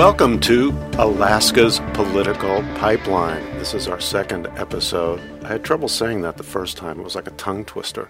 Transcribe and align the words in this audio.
Welcome 0.00 0.40
to 0.40 0.70
Alaska's 0.94 1.78
Political 1.92 2.62
Pipeline. 2.76 3.44
This 3.58 3.74
is 3.74 3.86
our 3.86 4.00
second 4.00 4.46
episode. 4.56 5.20
I 5.44 5.48
had 5.48 5.62
trouble 5.62 5.88
saying 5.88 6.22
that 6.22 6.38
the 6.38 6.42
first 6.42 6.78
time, 6.78 6.98
it 6.98 7.02
was 7.02 7.14
like 7.14 7.26
a 7.26 7.32
tongue 7.32 7.66
twister. 7.66 8.08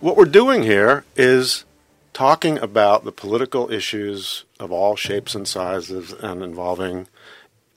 What 0.00 0.16
we're 0.16 0.24
doing 0.24 0.62
here 0.62 1.04
is 1.16 1.66
talking 2.14 2.56
about 2.56 3.04
the 3.04 3.12
political 3.12 3.70
issues 3.70 4.46
of 4.58 4.72
all 4.72 4.96
shapes 4.96 5.34
and 5.34 5.46
sizes 5.46 6.12
and 6.14 6.42
involving 6.42 7.08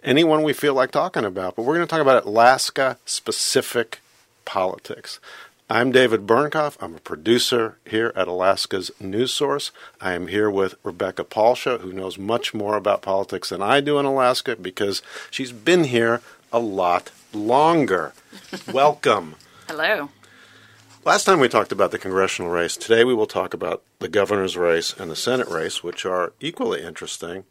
anyone 0.02 0.44
we 0.44 0.54
feel 0.54 0.74
like 0.74 0.92
talking 0.92 1.26
about. 1.26 1.58
But 1.58 1.64
we're 1.64 1.76
going 1.76 1.86
to 1.86 1.92
talk 1.92 2.00
about 2.00 2.24
Alaska 2.24 3.00
specific 3.04 4.00
politics. 4.46 5.20
I'm 5.72 5.94
David 5.94 6.28
Bernknopf. 6.28 6.78
I'm 6.82 6.96
a 6.96 7.00
producer 7.00 7.78
here 7.86 8.12
at 8.14 8.28
Alaska's 8.28 8.92
News 9.00 9.32
Source. 9.32 9.72
I 10.02 10.12
am 10.12 10.28
here 10.28 10.52
with 10.52 10.76
Rebecca 10.84 11.24
Palsha, 11.24 11.80
who 11.80 11.94
knows 11.94 12.18
much 12.18 12.54
more 12.54 12.76
about 12.76 13.02
politics 13.02 13.48
than 13.48 13.62
I 13.62 13.80
do 13.80 13.98
in 13.98 14.06
Alaska 14.06 14.58
because 14.58 15.02
she's 15.30 15.54
been 15.54 15.86
here 15.86 16.20
a 16.52 16.60
lot 16.60 17.12
longer. 17.32 18.12
Welcome. 18.74 19.36
Hello. 19.70 20.10
Last 21.06 21.24
time 21.24 21.40
we 21.40 21.48
talked 21.48 21.72
about 21.72 21.92
the 21.92 21.98
congressional 21.98 22.52
race. 22.52 22.76
Today 22.76 23.06
we 23.06 23.14
will 23.14 23.26
talk 23.26 23.54
about 23.54 23.82
the 24.00 24.10
governor's 24.10 24.58
race 24.58 24.94
and 25.00 25.10
the 25.10 25.16
Senate 25.16 25.48
race, 25.48 25.82
which 25.82 26.06
are 26.06 26.34
equally 26.42 26.84
interesting. 26.84 27.46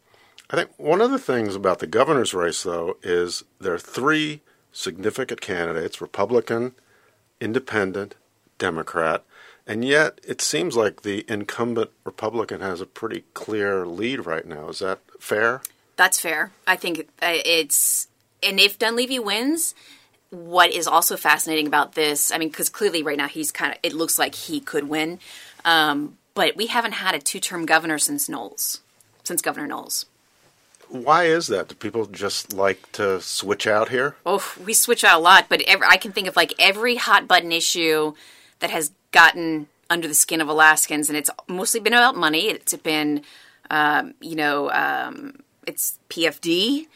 I 0.51 0.57
think 0.57 0.69
one 0.77 1.01
of 1.01 1.09
the 1.09 1.17
things 1.17 1.55
about 1.55 1.79
the 1.79 1.87
governor's 1.87 2.35
race, 2.35 2.61
though, 2.61 2.97
is 3.01 3.43
there 3.59 3.73
are 3.73 3.79
three 3.79 4.41
significant 4.71 5.41
candidates 5.41 6.01
Republican, 6.01 6.75
independent, 7.41 8.15
Democrat, 8.57 9.25
and 9.67 9.83
yet 9.83 10.21
it 10.23 10.41
seems 10.41 10.75
like 10.75 11.01
the 11.01 11.25
incumbent 11.27 11.91
Republican 12.05 12.61
has 12.61 12.79
a 12.79 12.85
pretty 12.85 13.23
clear 13.33 13.85
lead 13.85 14.25
right 14.25 14.45
now. 14.45 14.69
Is 14.69 14.79
that 14.79 14.99
fair? 15.19 15.61
That's 15.97 16.19
fair. 16.19 16.51
I 16.65 16.75
think 16.77 17.09
uh, 17.21 17.37
it's, 17.45 18.07
and 18.41 18.59
if 18.59 18.79
Dunleavy 18.79 19.19
wins, 19.19 19.75
what 20.29 20.71
is 20.71 20.87
also 20.87 21.17
fascinating 21.17 21.67
about 21.67 21.93
this, 21.93 22.31
I 22.31 22.37
mean, 22.37 22.49
because 22.49 22.69
clearly 22.69 23.03
right 23.03 23.17
now 23.17 23.27
he's 23.27 23.51
kind 23.51 23.73
of, 23.73 23.79
it 23.83 23.93
looks 23.93 24.17
like 24.17 24.33
he 24.33 24.59
could 24.61 24.87
win, 24.87 25.19
um, 25.65 26.17
but 26.33 26.55
we 26.55 26.67
haven't 26.67 26.93
had 26.93 27.13
a 27.13 27.19
two 27.19 27.39
term 27.39 27.65
governor 27.65 27.97
since 27.97 28.29
Knowles, 28.29 28.81
since 29.23 29.41
Governor 29.41 29.67
Knowles. 29.67 30.05
Why 30.91 31.23
is 31.23 31.47
that? 31.47 31.69
Do 31.69 31.75
people 31.75 32.05
just 32.05 32.51
like 32.51 32.91
to 32.91 33.21
switch 33.21 33.65
out 33.65 33.89
here? 33.89 34.17
Oh, 34.25 34.43
we 34.63 34.73
switch 34.73 35.05
out 35.05 35.19
a 35.19 35.23
lot, 35.23 35.45
but 35.47 35.61
every, 35.61 35.87
I 35.87 35.95
can 35.95 36.11
think 36.11 36.27
of 36.27 36.35
like 36.35 36.53
every 36.59 36.97
hot 36.97 37.29
button 37.29 37.53
issue 37.53 38.13
that 38.59 38.69
has 38.71 38.91
gotten 39.11 39.67
under 39.89 40.07
the 40.07 40.13
skin 40.13 40.41
of 40.41 40.49
Alaskans, 40.49 41.07
and 41.07 41.17
it's 41.17 41.29
mostly 41.47 41.79
been 41.79 41.93
about 41.93 42.17
money. 42.17 42.49
It's 42.49 42.75
been, 42.75 43.23
um, 43.69 44.15
you 44.19 44.35
know, 44.35 44.69
um, 44.71 45.39
it's 45.65 45.97
PFD, 46.09 46.87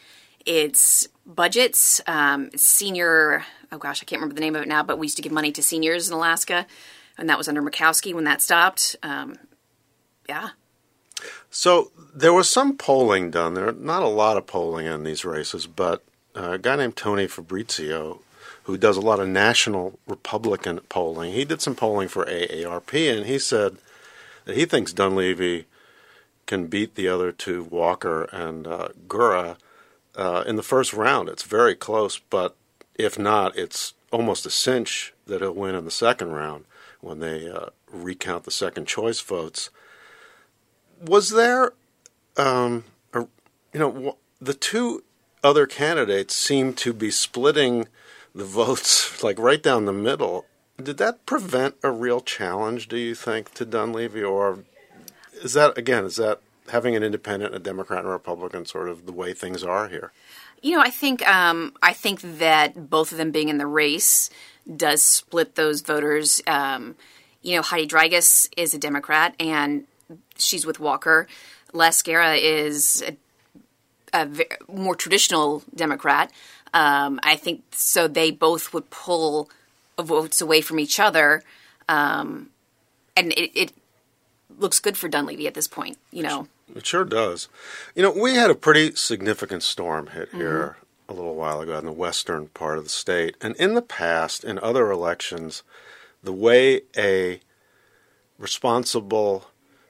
it's 0.44 1.08
budgets, 1.24 2.02
um, 2.06 2.50
senior. 2.54 3.44
Oh 3.72 3.78
gosh, 3.78 4.02
I 4.02 4.04
can't 4.04 4.20
remember 4.20 4.34
the 4.34 4.42
name 4.42 4.56
of 4.56 4.62
it 4.62 4.68
now, 4.68 4.82
but 4.82 4.98
we 4.98 5.06
used 5.06 5.16
to 5.16 5.22
give 5.22 5.32
money 5.32 5.52
to 5.52 5.62
seniors 5.62 6.06
in 6.06 6.14
Alaska, 6.14 6.66
and 7.16 7.30
that 7.30 7.38
was 7.38 7.48
under 7.48 7.62
Murkowski 7.62 8.12
when 8.12 8.24
that 8.24 8.42
stopped. 8.42 8.94
Um, 9.02 9.36
yeah. 10.28 10.50
So 11.50 11.90
there 12.14 12.32
was 12.32 12.48
some 12.48 12.76
polling 12.76 13.30
done. 13.30 13.54
There 13.54 13.72
not 13.72 14.02
a 14.02 14.08
lot 14.08 14.36
of 14.36 14.46
polling 14.46 14.86
in 14.86 15.04
these 15.04 15.24
races, 15.24 15.66
but 15.66 16.02
uh, 16.36 16.52
a 16.52 16.58
guy 16.58 16.76
named 16.76 16.96
Tony 16.96 17.26
Fabrizio, 17.26 18.20
who 18.64 18.76
does 18.76 18.96
a 18.96 19.02
lot 19.02 19.20
of 19.20 19.28
national 19.28 19.98
Republican 20.06 20.80
polling, 20.88 21.32
he 21.32 21.44
did 21.44 21.62
some 21.62 21.74
polling 21.74 22.08
for 22.08 22.24
AARP, 22.26 23.16
and 23.16 23.26
he 23.26 23.38
said 23.38 23.76
that 24.44 24.56
he 24.56 24.66
thinks 24.66 24.92
Dunleavy 24.92 25.66
can 26.46 26.66
beat 26.66 26.94
the 26.94 27.08
other 27.08 27.32
two, 27.32 27.64
Walker 27.64 28.24
and 28.32 28.66
uh, 28.66 28.88
Gara, 29.08 29.56
uh, 30.14 30.44
in 30.46 30.56
the 30.56 30.62
first 30.62 30.92
round. 30.92 31.28
It's 31.28 31.42
very 31.42 31.74
close, 31.74 32.18
but 32.18 32.56
if 32.94 33.18
not, 33.18 33.56
it's 33.56 33.94
almost 34.12 34.46
a 34.46 34.50
cinch 34.50 35.12
that 35.26 35.40
he'll 35.40 35.52
win 35.52 35.74
in 35.74 35.84
the 35.84 35.90
second 35.90 36.32
round 36.32 36.64
when 37.00 37.20
they 37.20 37.48
uh, 37.48 37.66
recount 37.92 38.44
the 38.44 38.50
second 38.50 38.86
choice 38.86 39.20
votes 39.20 39.70
was 41.00 41.30
there, 41.30 41.72
um, 42.36 42.84
a, 43.12 43.26
you 43.72 43.80
know, 43.80 44.16
the 44.40 44.54
two 44.54 45.02
other 45.42 45.66
candidates 45.66 46.34
seem 46.34 46.72
to 46.74 46.92
be 46.92 47.10
splitting 47.10 47.88
the 48.34 48.44
votes 48.44 49.22
like 49.22 49.38
right 49.38 49.62
down 49.62 49.84
the 49.84 49.92
middle. 49.92 50.46
Did 50.82 50.98
that 50.98 51.24
prevent 51.24 51.76
a 51.82 51.90
real 51.90 52.20
challenge, 52.20 52.88
do 52.88 52.98
you 52.98 53.14
think, 53.14 53.54
to 53.54 53.64
Dunleavy, 53.64 54.22
or 54.22 54.64
is 55.42 55.54
that 55.54 55.78
again 55.78 56.04
is 56.04 56.16
that 56.16 56.40
having 56.68 56.94
an 56.94 57.02
independent, 57.02 57.54
a 57.54 57.58
Democrat, 57.58 58.00
and 58.00 58.08
a 58.08 58.12
Republican 58.12 58.66
sort 58.66 58.88
of 58.88 59.06
the 59.06 59.12
way 59.12 59.32
things 59.32 59.64
are 59.64 59.88
here? 59.88 60.12
You 60.62 60.76
know, 60.76 60.82
I 60.82 60.90
think 60.90 61.26
um, 61.26 61.72
I 61.82 61.94
think 61.94 62.20
that 62.38 62.90
both 62.90 63.12
of 63.12 63.18
them 63.18 63.30
being 63.30 63.48
in 63.48 63.56
the 63.56 63.66
race 63.66 64.28
does 64.76 65.02
split 65.02 65.54
those 65.54 65.80
voters. 65.80 66.42
Um, 66.46 66.96
you 67.40 67.56
know, 67.56 67.62
Heidi 67.62 67.86
Drygas 67.86 68.50
is 68.56 68.74
a 68.74 68.78
Democrat, 68.78 69.34
and 69.40 69.86
she's 70.38 70.66
with 70.66 70.80
Walker. 70.80 71.26
Les 71.72 72.02
Gara 72.02 72.34
is 72.34 73.04
a, 73.06 73.16
a 74.12 74.28
more 74.72 74.94
traditional 74.94 75.62
Democrat. 75.74 76.30
Um, 76.74 77.20
I 77.22 77.36
think 77.36 77.62
so. 77.72 78.08
They 78.08 78.30
both 78.30 78.72
would 78.74 78.90
pull 78.90 79.50
votes 79.98 80.40
away 80.40 80.60
from 80.60 80.78
each 80.78 81.00
other, 81.00 81.42
um, 81.88 82.50
and 83.16 83.32
it, 83.32 83.50
it, 83.58 83.72
looks 84.58 84.78
good 84.78 84.96
for 84.96 85.08
Dunleavy 85.08 85.46
at 85.46 85.54
this 85.54 85.68
point. 85.68 85.98
You 86.10 86.22
know, 86.22 86.48
it 86.74 86.86
sure 86.86 87.04
does. 87.04 87.48
You 87.94 88.02
know, 88.02 88.10
we 88.10 88.34
had 88.34 88.50
a 88.50 88.54
pretty 88.54 88.94
significant 88.94 89.62
storm 89.62 90.08
hit 90.08 90.30
here 90.32 90.76
mm-hmm. 90.78 91.12
a 91.12 91.14
little 91.14 91.34
while 91.34 91.60
ago 91.60 91.78
in 91.78 91.84
the 91.84 91.92
western 91.92 92.48
part 92.48 92.78
of 92.78 92.84
the 92.84 92.90
state, 92.90 93.36
and 93.40 93.54
in 93.56 93.74
the 93.74 93.82
past, 93.82 94.44
in 94.44 94.58
other 94.58 94.90
elections, 94.90 95.62
the 96.22 96.32
way 96.32 96.82
a 96.96 97.40
responsible 98.38 99.46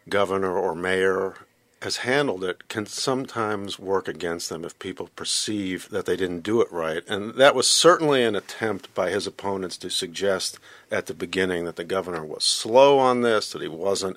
governor 0.09 0.57
or 0.57 0.75
mayor 0.75 1.37
has 1.83 1.99
handled 1.99 2.43
it 2.43 2.69
can 2.69 2.87
sometimes 2.87 3.79
work 3.79 4.09
against 4.09 4.49
them 4.49 4.65
if 4.65 4.79
people 4.79 5.11
perceive 5.15 5.89
that 5.91 6.07
they 6.07 6.17
didn't 6.17 6.41
do 6.41 6.61
it 6.61 6.73
right. 6.73 7.03
And 7.07 7.35
that 7.35 7.55
was 7.55 7.69
certainly 7.69 8.25
an 8.25 8.35
attempt 8.35 8.93
by 8.95 9.11
his 9.11 9.27
opponents 9.27 9.77
to 9.79 9.91
suggest 9.91 10.59
at 10.91 11.07
the 11.07 11.15
beginning 11.15 11.65
that 11.65 11.77
the 11.77 11.85
governor 11.85 12.25
was 12.25 12.45
slow 12.45 12.99
on 12.99 13.21
this, 13.21 13.53
that 13.53 13.63
he 13.63 13.69
wasn't 13.69 14.17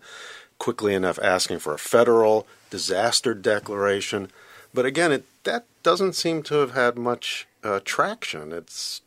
quickly 0.57 0.93
enough 0.93 1.19
asking 1.21 1.59
for 1.59 1.73
a 1.73 1.79
federal 1.79 2.47
disaster 2.69 3.33
declaration. 3.33 4.31
But 4.73 4.85
again, 4.85 5.11
it, 5.11 5.25
that 5.43 5.65
doesn't 5.83 6.13
seem 6.13 6.43
to 6.43 6.55
have 6.55 6.71
had 6.73 6.97
much 6.97 7.47
uh, 7.63 7.81
traction. 7.83 8.53
It's, 8.53 9.01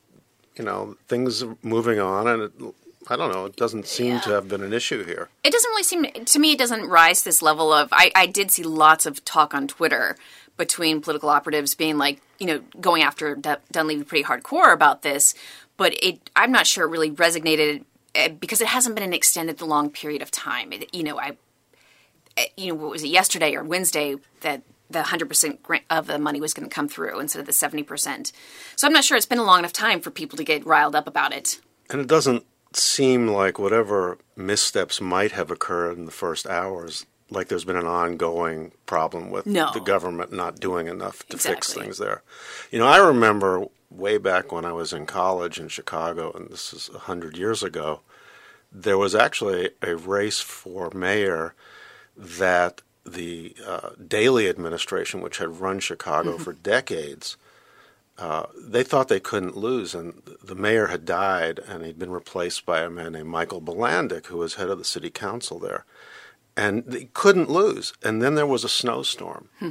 you 0.57 0.65
know, 0.65 0.97
things 1.09 1.43
are 1.43 1.57
moving 1.63 1.99
on, 1.99 2.27
and 2.29 2.43
it 2.43 2.75
I 3.09 3.17
don't 3.17 3.33
know. 3.33 3.47
It 3.47 3.57
doesn't 3.57 3.87
seem 3.87 4.15
yeah. 4.15 4.21
to 4.21 4.31
have 4.31 4.49
been 4.49 4.63
an 4.63 4.73
issue 4.73 5.05
here. 5.05 5.29
It 5.45 5.53
doesn't 5.53 5.71
really 5.71 5.83
seem 5.83 6.07
to 6.25 6.39
me. 6.39 6.53
It 6.53 6.59
doesn't 6.59 6.87
rise 6.87 7.21
to 7.21 7.25
this 7.27 7.43
level 7.43 7.73
of. 7.73 7.89
I, 7.93 8.13
I 8.15 8.27
did 8.27 8.51
see 8.51 8.63
lots 8.63 9.07
of 9.07 9.25
talk 9.25 9.55
on 9.55 9.69
Twitter 9.69 10.17
between 10.57 11.01
political 11.01 11.29
operatives 11.29 11.75
being 11.75 11.99
like, 11.99 12.21
you 12.39 12.47
know, 12.47 12.61
going 12.81 13.03
after 13.03 13.37
Dunleavy 13.71 14.05
pretty 14.05 14.25
hardcore 14.25 14.73
about 14.73 15.03
this, 15.03 15.35
but 15.77 15.95
it. 16.03 16.31
I'm 16.37 16.53
not 16.53 16.67
sure 16.67 16.87
it 16.87 16.91
really 16.91 17.11
resonated 17.11 17.85
eh, 18.15 18.29
because 18.29 18.61
it 18.61 18.69
hasn't 18.69 18.95
been 18.95 19.05
an 19.05 19.13
extended 19.13 19.61
long 19.61 19.91
period 19.91 20.23
of 20.23 20.31
time. 20.31 20.73
It, 20.73 20.95
you 20.95 21.03
know, 21.03 21.19
I. 21.19 21.37
Eh, 22.37 22.47
you 22.57 22.69
know, 22.69 22.75
what 22.75 22.91
was 22.91 23.03
it 23.03 23.09
yesterday 23.09 23.55
or 23.55 23.65
Wednesday 23.65 24.17
that 24.41 24.63
the 24.93 25.01
100% 25.01 25.59
of 25.91 26.07
the 26.07 26.19
money 26.19 26.41
was 26.41 26.53
going 26.53 26.69
to 26.69 26.75
come 26.75 26.87
through 26.87 27.19
instead 27.19 27.41
of 27.41 27.47
the 27.47 27.53
70%. 27.53 28.33
So 28.77 28.87
I'm 28.87 28.93
not 28.93 29.05
sure 29.05 29.17
it's 29.17 29.25
been 29.25 29.39
a 29.39 29.45
long 29.45 29.61
enough 29.61 29.73
time 29.73 30.01
for 30.01 30.11
people 30.11 30.37
to 30.37 30.45
get 30.45 30.67
riled 30.67 30.95
up 30.95 31.07
about 31.07 31.33
it. 31.33 31.61
And 31.89 32.01
it 32.01 32.07
doesn't 32.07 32.45
seem 32.77 33.29
like 33.29 33.59
whatever 33.59 34.19
missteps 34.37 35.01
might 35.01 35.33
have 35.33 35.51
occurred 35.51 35.99
in 35.99 36.05
the 36.05 36.11
first 36.11 36.47
hours, 36.47 37.07
like 37.31 37.49
there's 37.49 37.65
been 37.65 37.77
an 37.77 37.87
ongoing 37.87 38.73
problem 38.87 39.31
with 39.31 39.47
no. 39.47 39.71
the 39.73 39.81
government 39.81 40.33
not 40.33 40.61
doing 40.61 40.89
enough 40.89 41.27
to 41.29 41.37
exactly. 41.37 41.55
fix 41.55 41.73
things 41.73 41.99
there. 41.99 42.23
You 42.71 42.79
know, 42.79 42.87
I 42.87 42.99
remember 42.99 43.67
way 43.91 44.19
back 44.19 44.53
when 44.53 44.65
I 44.65 44.73
was 44.73 44.93
in 44.93 45.07
college 45.07 45.59
in 45.59 45.69
Chicago, 45.69 46.33
and 46.33 46.49
this 46.49 46.73
is 46.73 46.91
100 46.91 47.37
years 47.37 47.63
ago, 47.63 48.01
there 48.71 48.99
was 48.99 49.15
actually 49.15 49.71
a 49.83 49.97
race 49.97 50.41
for 50.41 50.91
mayor 50.95 51.55
that 52.17 52.83
the 53.05 53.55
uh, 53.67 53.91
Daley 54.07 54.49
administration, 54.49 55.21
which 55.21 55.39
had 55.39 55.61
run 55.61 55.81
Chicago 55.81 56.35
mm-hmm. 56.35 56.43
for 56.43 56.53
decades, 56.53 57.37
uh, 58.19 58.47
they 58.57 58.83
thought 58.83 59.09
they 59.09 59.21
couldn't 59.21 59.57
lose, 59.57 59.95
and 59.95 60.23
the 60.43 60.55
mayor 60.55 60.89
had 60.89 61.05
died, 61.05 61.59
and 61.67 61.85
he'd 61.85 61.99
been 61.99 62.11
replaced 62.11 62.67
by 62.67 62.81
a 62.81 62.91
man 62.91 63.13
named 63.13 63.29
Michael 63.29 63.61
Bilandic, 63.61 64.27
who 64.27 64.37
was 64.37 64.55
head 64.55 64.69
of 64.69 64.79
the 64.79 64.85
city 64.85 65.11
council 65.11 65.59
there, 65.59 65.85
and 66.57 66.85
they 66.87 67.05
couldn't 67.15 67.51
lose. 67.51 67.95
And 68.03 68.21
then 68.21 68.35
there 68.35 68.47
was 68.47 68.65
a 68.65 68.69
snowstorm, 68.69 69.49
hmm. 69.59 69.71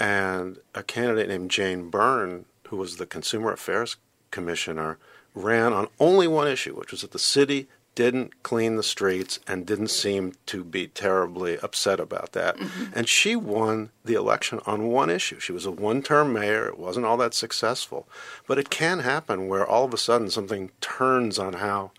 and 0.00 0.58
a 0.74 0.82
candidate 0.82 1.28
named 1.28 1.50
Jane 1.50 1.88
Byrne, 1.88 2.46
who 2.68 2.76
was 2.76 2.96
the 2.96 3.06
consumer 3.06 3.52
affairs 3.52 3.96
commissioner, 4.30 4.98
ran 5.34 5.72
on 5.72 5.88
only 6.00 6.26
one 6.26 6.48
issue, 6.48 6.74
which 6.74 6.90
was 6.90 7.02
that 7.02 7.12
the 7.12 7.18
city 7.18 7.68
didn't 7.98 8.44
clean 8.44 8.76
the 8.76 8.82
streets 8.84 9.40
and 9.48 9.66
didn't 9.66 9.88
seem 9.88 10.32
to 10.46 10.62
be 10.62 10.86
terribly 10.86 11.58
upset 11.58 11.98
about 11.98 12.30
that. 12.30 12.56
Mm-hmm. 12.56 12.92
And 12.94 13.08
she 13.08 13.34
won 13.34 13.90
the 14.04 14.14
election 14.14 14.60
on 14.66 14.86
one 14.86 15.10
issue. 15.10 15.40
She 15.40 15.50
was 15.50 15.66
a 15.66 15.72
one 15.72 16.00
term 16.04 16.32
mayor, 16.32 16.68
it 16.68 16.78
wasn't 16.78 17.06
all 17.06 17.16
that 17.16 17.34
successful. 17.34 18.08
But 18.46 18.56
it 18.56 18.70
can 18.70 19.00
happen 19.00 19.48
where 19.48 19.66
all 19.66 19.84
of 19.84 19.92
a 19.92 19.98
sudden 19.98 20.30
something 20.30 20.70
turns 20.80 21.40
on 21.40 21.54
how 21.54 21.90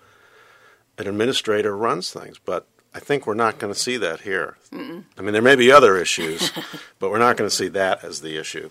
an 0.97 1.05
administrator 1.05 1.75
runs 1.75 2.13
things. 2.13 2.39
But 2.39 2.65
I 2.95 2.99
think 2.99 3.27
we're 3.27 3.33
not 3.33 3.59
going 3.59 3.73
to 3.73 3.77
see 3.79 3.97
that 3.97 4.21
here. 4.21 4.55
Mm-mm. 4.71 5.03
I 5.17 5.21
mean, 5.21 5.33
there 5.33 5.41
may 5.41 5.57
be 5.57 5.69
other 5.69 5.97
issues, 5.97 6.53
but 6.99 7.11
we're 7.11 7.19
not 7.19 7.35
going 7.35 7.49
to 7.49 7.55
see 7.55 7.67
that 7.67 8.05
as 8.05 8.21
the 8.21 8.37
issue. 8.37 8.69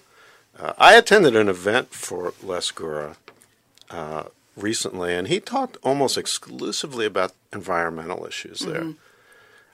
Uh, 0.59 0.73
I 0.79 0.95
attended 0.95 1.37
an 1.37 1.51
event 1.51 1.93
for 1.93 2.33
Les 2.43 2.71
Gara 2.71 3.17
uh, 3.91 4.25
recently, 4.63 5.15
and 5.15 5.29
he 5.29 5.41
talked 5.41 5.77
almost 5.83 6.19
exclusively 6.19 7.07
about 7.07 7.33
environmental 7.53 8.27
issues 8.27 8.61
there. 8.61 8.81
Mm-hmm. 8.81 8.93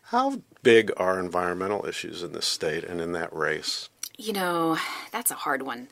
How 0.08 0.42
big 0.62 0.92
are 0.96 1.18
environmental 1.18 1.86
issues 1.86 2.22
in 2.22 2.32
this 2.32 2.46
state 2.46 2.84
and 2.84 3.00
in 3.00 3.12
that 3.12 3.34
race? 3.34 3.88
You 4.16 4.32
know, 4.32 4.78
that's 5.10 5.30
a 5.30 5.34
hard 5.34 5.62
one. 5.62 5.88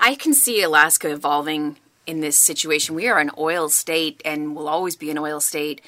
I 0.00 0.14
can 0.14 0.32
see 0.32 0.62
Alaska 0.62 1.10
evolving 1.10 1.76
in 2.06 2.20
this 2.20 2.38
situation. 2.38 2.94
We 2.94 3.08
are 3.08 3.18
an 3.18 3.30
oil 3.36 3.68
state 3.68 4.22
and 4.24 4.54
will 4.54 4.68
always 4.68 4.96
be 4.96 5.10
an 5.10 5.18
oil 5.18 5.40
state, 5.40 5.82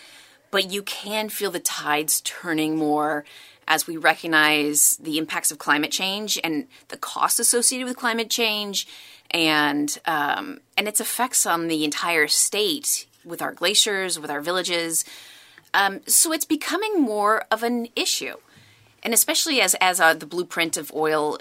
but 0.50 0.70
you 0.70 0.82
can 0.82 1.29
feel 1.29 1.50
the 1.50 1.61
tides 1.61 2.20
turning 2.22 2.76
more 2.76 3.25
as 3.68 3.86
we 3.86 3.96
recognize 3.96 4.96
the 4.98 5.18
impacts 5.18 5.50
of 5.50 5.58
climate 5.58 5.90
change 5.90 6.38
and 6.44 6.66
the 6.88 6.96
costs 6.96 7.38
associated 7.38 7.86
with 7.86 7.96
climate 7.96 8.30
change 8.30 8.86
and 9.30 9.98
um, 10.06 10.60
and 10.76 10.86
its 10.86 11.00
effects 11.00 11.46
on 11.46 11.68
the 11.68 11.84
entire 11.84 12.28
state 12.28 13.06
with 13.24 13.42
our 13.42 13.52
glaciers, 13.52 14.18
with 14.18 14.30
our 14.30 14.40
villages. 14.40 15.04
Um, 15.74 16.00
so 16.06 16.32
it's 16.32 16.44
becoming 16.44 17.00
more 17.00 17.44
of 17.50 17.62
an 17.62 17.88
issue, 17.96 18.36
and 19.02 19.12
especially 19.12 19.60
as 19.60 19.74
as 19.80 20.00
uh, 20.00 20.14
the 20.14 20.26
blueprint 20.26 20.76
of 20.76 20.92
oil 20.94 21.38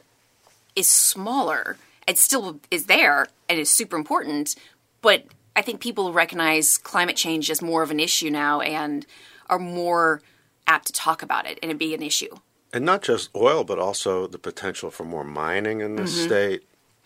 is 0.75 0.89
smaller, 0.89 1.77
it 2.07 2.17
still 2.17 2.59
is 2.71 2.87
there 2.87 3.27
and 3.47 3.59
is 3.59 3.69
super 3.69 3.95
important. 3.95 4.55
But 5.01 5.25
I 5.55 5.61
think 5.61 5.79
people 5.79 6.11
recognize 6.11 6.77
climate 6.77 7.15
change 7.15 7.49
as 7.49 7.61
more 7.61 7.83
of 7.83 7.91
an 7.91 7.99
issue 7.99 8.29
now 8.29 8.59
and 8.61 9.05
are 9.49 9.59
more 9.59 10.21
apt 10.67 10.87
to 10.87 10.93
talk 10.93 11.21
about 11.21 11.45
it 11.45 11.59
and 11.61 11.71
it 11.71 11.77
be 11.77 11.93
an 11.93 12.01
issue. 12.01 12.35
And 12.73 12.85
not 12.85 13.01
just 13.01 13.29
oil, 13.35 13.63
but 13.63 13.79
also 13.79 14.27
the 14.27 14.37
potential 14.37 14.91
for 14.91 15.03
more 15.05 15.23
mining 15.23 15.81
in 15.81 15.95
this 15.95 16.15
mm-hmm. 16.15 16.25
state. 16.25 16.63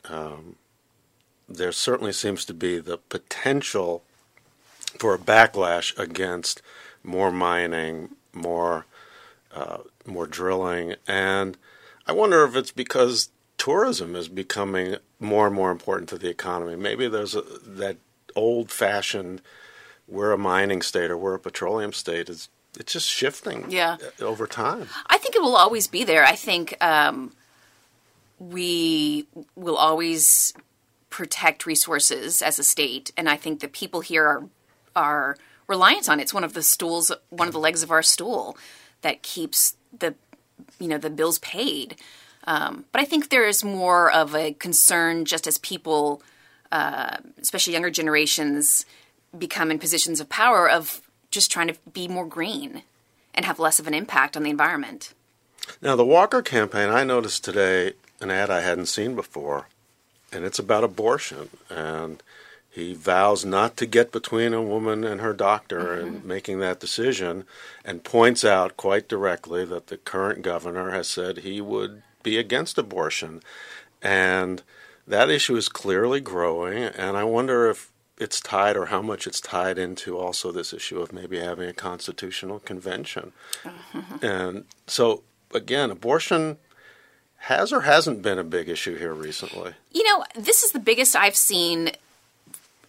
Um, 0.10 0.56
there 1.48 1.72
certainly 1.72 2.14
seems 2.14 2.46
to 2.46 2.54
be 2.54 2.80
the 2.80 2.98
potential 2.98 4.04
for 5.00 5.14
a 5.14 5.20
backlash 5.20 5.98
against 5.98 6.62
more 7.04 7.32
mining, 7.32 8.10
more 8.34 8.86
uh, 9.54 9.80
more 10.06 10.28
drilling, 10.28 10.96
and 11.08 11.58
I 12.06 12.12
wonder 12.12 12.44
if 12.44 12.56
it's 12.56 12.72
because 12.72 13.30
tourism 13.58 14.16
is 14.16 14.28
becoming 14.28 14.98
more 15.20 15.48
and 15.48 15.56
more 15.56 15.72
important 15.72 16.08
to 16.10 16.18
the 16.20 16.30
economy. 16.30 16.76
Maybe 16.76 17.08
there's 17.08 17.36
a, 17.36 17.42
that 17.42 17.98
old-fashioned 18.36 19.42
we're 20.08 20.32
a 20.32 20.38
mining 20.38 20.82
state 20.82 21.12
or 21.12 21.18
we're 21.18 21.36
a 21.36 21.40
petroleum 21.40 21.94
state 21.94 22.30
is 22.30 22.50
it's 22.78 22.94
just 22.94 23.08
shifting 23.08 23.66
yeah. 23.70 23.98
over 24.22 24.46
time. 24.48 24.88
I 25.08 25.18
think 25.18 25.36
it 25.36 25.42
will 25.42 25.56
always 25.56 25.88
be 25.88 26.04
there. 26.04 26.24
I 26.24 26.36
think 26.36 26.76
um, 26.84 27.34
we 28.38 29.28
will 29.56 29.78
always 29.78 30.54
protect 31.10 31.66
resources 31.66 32.42
as 32.42 32.60
a 32.60 32.64
state, 32.64 33.12
and 33.18 33.28
I 33.30 33.36
think 33.36 33.60
the 33.60 33.68
people 33.68 34.02
here 34.02 34.26
are 34.26 34.44
are 34.96 35.38
reliant 35.68 36.10
on 36.10 36.20
it. 36.20 36.24
It's 36.24 36.34
one 36.34 36.44
of 36.44 36.54
the 36.54 36.64
stools, 36.64 37.12
one 37.30 37.48
of 37.48 37.54
the 37.54 37.60
legs 37.60 37.84
of 37.84 37.92
our 37.92 38.04
stool 38.04 38.58
that 39.02 39.24
keeps 39.24 39.76
the 39.98 40.16
you 40.80 40.88
know 40.88 40.98
the 40.98 41.10
bills 41.10 41.40
paid. 41.40 41.96
Um, 42.46 42.86
but 42.92 43.02
I 43.02 43.06
think 43.06 43.30
there 43.30 43.48
is 43.48 43.64
more 43.64 44.12
of 44.12 44.34
a 44.34 44.54
concern 44.54 45.26
just 45.26 45.46
as 45.46 45.58
people, 45.58 46.22
uh, 46.72 47.18
especially 47.42 47.74
younger 47.74 47.92
generations, 47.92 48.86
become 49.38 49.70
in 49.70 49.80
positions 49.80 50.20
of 50.20 50.30
power 50.30 50.70
of 50.70 51.02
just 51.32 51.52
trying 51.52 51.68
to 51.68 51.76
be 51.92 52.08
more 52.08 52.26
green 52.26 52.84
and 53.34 53.46
have 53.46 53.60
less 53.60 53.80
of 53.80 53.88
an 53.88 53.94
impact 53.94 54.36
on 54.36 54.44
the 54.44 54.50
environment. 54.50 55.14
Now, 55.82 55.96
the 55.96 56.06
Walker 56.06 56.42
campaign, 56.42 56.90
I 56.90 57.04
noticed 57.04 57.44
today 57.44 57.94
an 58.20 58.32
ad 58.32 58.50
I 58.50 58.62
hadn't 58.62 58.88
seen 58.88 59.16
before 59.16 59.68
and 60.32 60.46
it's 60.46 60.60
about 60.60 60.84
abortion. 60.84 61.50
And 61.70 62.22
he 62.70 62.94
vows 62.94 63.46
not 63.46 63.78
to 63.78 63.86
get 63.86 64.12
between 64.12 64.54
a 64.54 64.62
woman 64.62 65.04
and 65.04 65.22
her 65.22 65.34
doctor 65.34 65.98
mm-hmm. 65.98 66.08
in 66.08 66.28
making 66.28 66.60
that 66.60 66.80
decision, 66.80 67.46
and 67.84 68.04
points 68.04 68.46
out 68.46 68.78
quite 68.78 69.08
directly 69.08 69.66
that 69.66 69.88
the 69.88 69.98
current 69.98 70.42
governor 70.44 70.92
has 70.92 71.08
said 71.08 71.40
he 71.40 71.62
would 71.62 72.04
be 72.24 72.38
against 72.38 72.78
abortion. 72.78 73.42
And 74.02 74.62
that 75.08 75.30
issue 75.30 75.56
is 75.56 75.68
clearly 75.68 76.22
growing, 76.22 76.84
and 76.84 77.18
I 77.18 77.24
wonder 77.24 77.70
if 77.70 77.92
it's 78.20 78.42
tied 78.42 78.76
or 78.76 78.88
how 78.88 79.02
much 79.02 79.26
it's 79.26 79.40
tied 79.40 79.78
into 79.78 80.18
also 80.18 80.52
this 80.52 80.74
issue 80.74 81.00
of 81.00 81.14
maybe 81.14 81.40
having 81.40 81.70
a 81.70 81.74
constitutional 81.74 82.60
convention. 82.60 83.32
Mm-hmm. 83.64 84.26
And 84.26 84.66
so, 84.88 85.24
again, 85.54 85.90
abortion 85.90 86.58
has 87.44 87.72
or 87.72 87.82
hasn't 87.82 88.22
been 88.22 88.38
a 88.38 88.44
big 88.44 88.68
issue 88.68 88.98
here 88.98 89.14
recently? 89.14 89.74
You 89.92 90.04
know, 90.04 90.26
this 90.36 90.64
is 90.64 90.72
the 90.72 90.80
biggest 90.80 91.16
I've 91.16 91.38
seen 91.38 91.92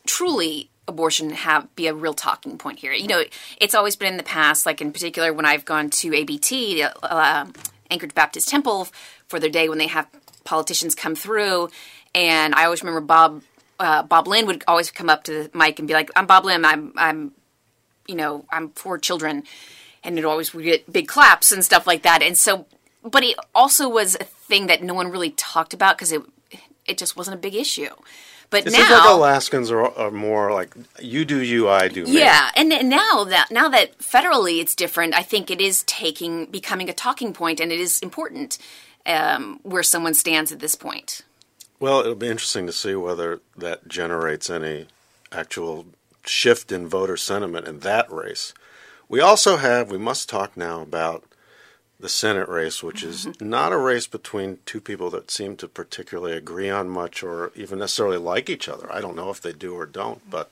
truly 0.06 0.68
abortion 0.88 1.30
have 1.30 1.74
be 1.76 1.86
a 1.86 1.94
real 1.94 2.14
talking 2.14 2.58
point 2.58 2.80
here. 2.80 2.92
You 2.92 3.06
know, 3.06 3.22
it's 3.60 3.76
always 3.76 3.94
been 3.94 4.08
in 4.08 4.16
the 4.16 4.24
past, 4.24 4.66
like 4.66 4.80
in 4.80 4.92
particular 4.92 5.32
when 5.32 5.46
I've 5.46 5.64
gone 5.64 5.88
to 5.90 6.12
ABT, 6.14 6.82
uh, 6.82 7.46
Anchorage 7.90 8.14
Baptist 8.14 8.48
Temple, 8.48 8.88
for 9.28 9.38
their 9.38 9.50
day 9.50 9.68
when 9.68 9.78
they 9.78 9.86
have 9.86 10.08
politicians 10.42 10.96
come 10.96 11.14
through, 11.14 11.70
and 12.12 12.54
I 12.54 12.64
always 12.64 12.82
remember 12.82 13.00
Bob 13.00 13.42
uh, 13.80 14.02
Bob 14.04 14.28
Lynn 14.28 14.46
would 14.46 14.62
always 14.68 14.90
come 14.90 15.10
up 15.10 15.24
to 15.24 15.32
the 15.32 15.58
mic 15.58 15.78
and 15.78 15.88
be 15.88 15.94
like, 15.94 16.10
"I'm 16.14 16.26
Bob 16.26 16.44
Lynn. 16.44 16.64
I'm 16.64 16.92
I'm 16.96 17.32
you 18.06 18.14
know 18.14 18.44
I'm 18.50 18.70
for 18.70 18.98
children," 18.98 19.42
and 20.04 20.18
it 20.18 20.24
always 20.24 20.54
would 20.54 20.64
get 20.64 20.92
big 20.92 21.08
claps 21.08 21.50
and 21.50 21.64
stuff 21.64 21.86
like 21.86 22.02
that. 22.02 22.22
And 22.22 22.38
so 22.38 22.66
but 23.02 23.22
it 23.22 23.36
also 23.54 23.88
was 23.88 24.14
a 24.16 24.24
thing 24.24 24.66
that 24.66 24.82
no 24.82 24.94
one 24.94 25.08
really 25.08 25.30
talked 25.30 25.74
about 25.74 25.96
because 25.96 26.12
it 26.12 26.22
it 26.86 26.98
just 26.98 27.16
wasn't 27.16 27.36
a 27.36 27.38
big 27.38 27.54
issue. 27.54 27.88
But 28.50 28.66
it 28.66 28.72
now, 28.72 28.78
seems 28.78 28.90
like 28.90 29.08
Alaskans 29.08 29.70
are, 29.70 29.96
are, 29.96 30.10
more 30.10 30.52
like 30.52 30.74
you 30.98 31.24
do 31.24 31.40
you, 31.40 31.68
I 31.68 31.86
do 31.86 32.04
me. 32.04 32.18
Yeah, 32.18 32.50
and 32.56 32.68
now 32.88 33.22
that 33.24 33.48
now 33.50 33.68
that 33.68 33.98
federally 33.98 34.60
it's 34.60 34.74
different, 34.74 35.14
I 35.14 35.22
think 35.22 35.50
it 35.50 35.60
is 35.60 35.84
taking 35.84 36.46
becoming 36.46 36.90
a 36.90 36.92
talking 36.92 37.32
point, 37.32 37.60
and 37.60 37.70
it 37.70 37.78
is 37.78 38.00
important 38.00 38.58
um, 39.06 39.60
where 39.62 39.84
someone 39.84 40.14
stands 40.14 40.50
at 40.50 40.58
this 40.58 40.74
point. 40.74 41.22
Well, 41.80 42.00
it'll 42.00 42.14
be 42.14 42.28
interesting 42.28 42.66
to 42.66 42.72
see 42.72 42.94
whether 42.94 43.40
that 43.56 43.88
generates 43.88 44.50
any 44.50 44.86
actual 45.32 45.86
shift 46.26 46.70
in 46.70 46.86
voter 46.86 47.16
sentiment 47.16 47.66
in 47.66 47.80
that 47.80 48.10
race. 48.12 48.52
We 49.08 49.20
also 49.20 49.56
have. 49.56 49.90
We 49.90 49.98
must 49.98 50.28
talk 50.28 50.56
now 50.56 50.82
about 50.82 51.24
the 51.98 52.08
Senate 52.08 52.48
race, 52.48 52.82
which 52.82 53.02
is 53.02 53.28
not 53.40 53.72
a 53.72 53.78
race 53.78 54.06
between 54.06 54.58
two 54.66 54.80
people 54.80 55.08
that 55.10 55.30
seem 55.30 55.56
to 55.56 55.68
particularly 55.68 56.36
agree 56.36 56.68
on 56.68 56.88
much 56.88 57.22
or 57.22 57.50
even 57.54 57.78
necessarily 57.78 58.18
like 58.18 58.50
each 58.50 58.68
other. 58.68 58.92
I 58.92 59.00
don't 59.00 59.16
know 59.16 59.30
if 59.30 59.40
they 59.40 59.52
do 59.52 59.74
or 59.74 59.86
don't, 59.86 60.28
but 60.30 60.50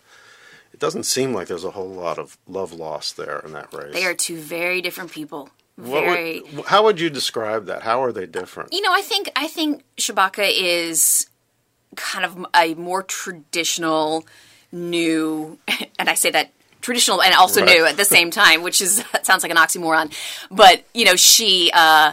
it 0.73 0.81
doesn't 0.81 1.05
seem 1.05 1.35
like 1.35 1.49
there's 1.49 1.65
a 1.65 1.73
whole 1.73 1.89
lot 1.89 2.19
of 2.19 2.39
love 2.47 2.73
lost 2.73 3.19
there 3.19 3.41
in 3.41 3.53
that 3.53 3.73
race. 3.73 3.93
They 3.93 4.07
are 4.07 4.15
two 4.15 4.39
very 4.39 4.81
different 4.81 5.13
people. 5.13 5.51
Very. 5.79 6.41
Would, 6.41 6.67
how 6.67 6.83
would 6.85 6.99
you 6.99 7.09
describe 7.09 7.67
that? 7.67 7.83
How 7.83 8.03
are 8.03 8.13
they 8.13 8.27
different? 8.27 8.73
You 8.73 8.83
know, 8.83 8.93
I 8.93 9.01
think 9.01 9.31
I 9.37 9.47
think 9.47 9.85
Tshibaka 9.97 10.51
is 10.51 11.29
kind 11.95 12.25
of 12.25 12.47
a 12.55 12.75
more 12.75 13.05
traditional, 13.05 14.27
new, 14.73 15.59
and 15.99 16.11
I 16.11 16.15
say 16.15 16.31
that 16.31 16.51
traditional 16.81 17.23
and 17.23 17.33
also 17.35 17.61
right. 17.61 17.77
new 17.77 17.87
at 17.87 17.97
the 17.97 18.05
same 18.17 18.33
time, 18.33 18.63
which 18.63 18.81
is 18.81 19.05
sounds 19.23 19.45
like 19.45 19.53
an 19.53 19.57
oxymoron. 19.57 20.13
But 20.51 20.85
you 20.95 21.05
know, 21.05 21.15
she 21.15 21.71
uh, 21.73 22.13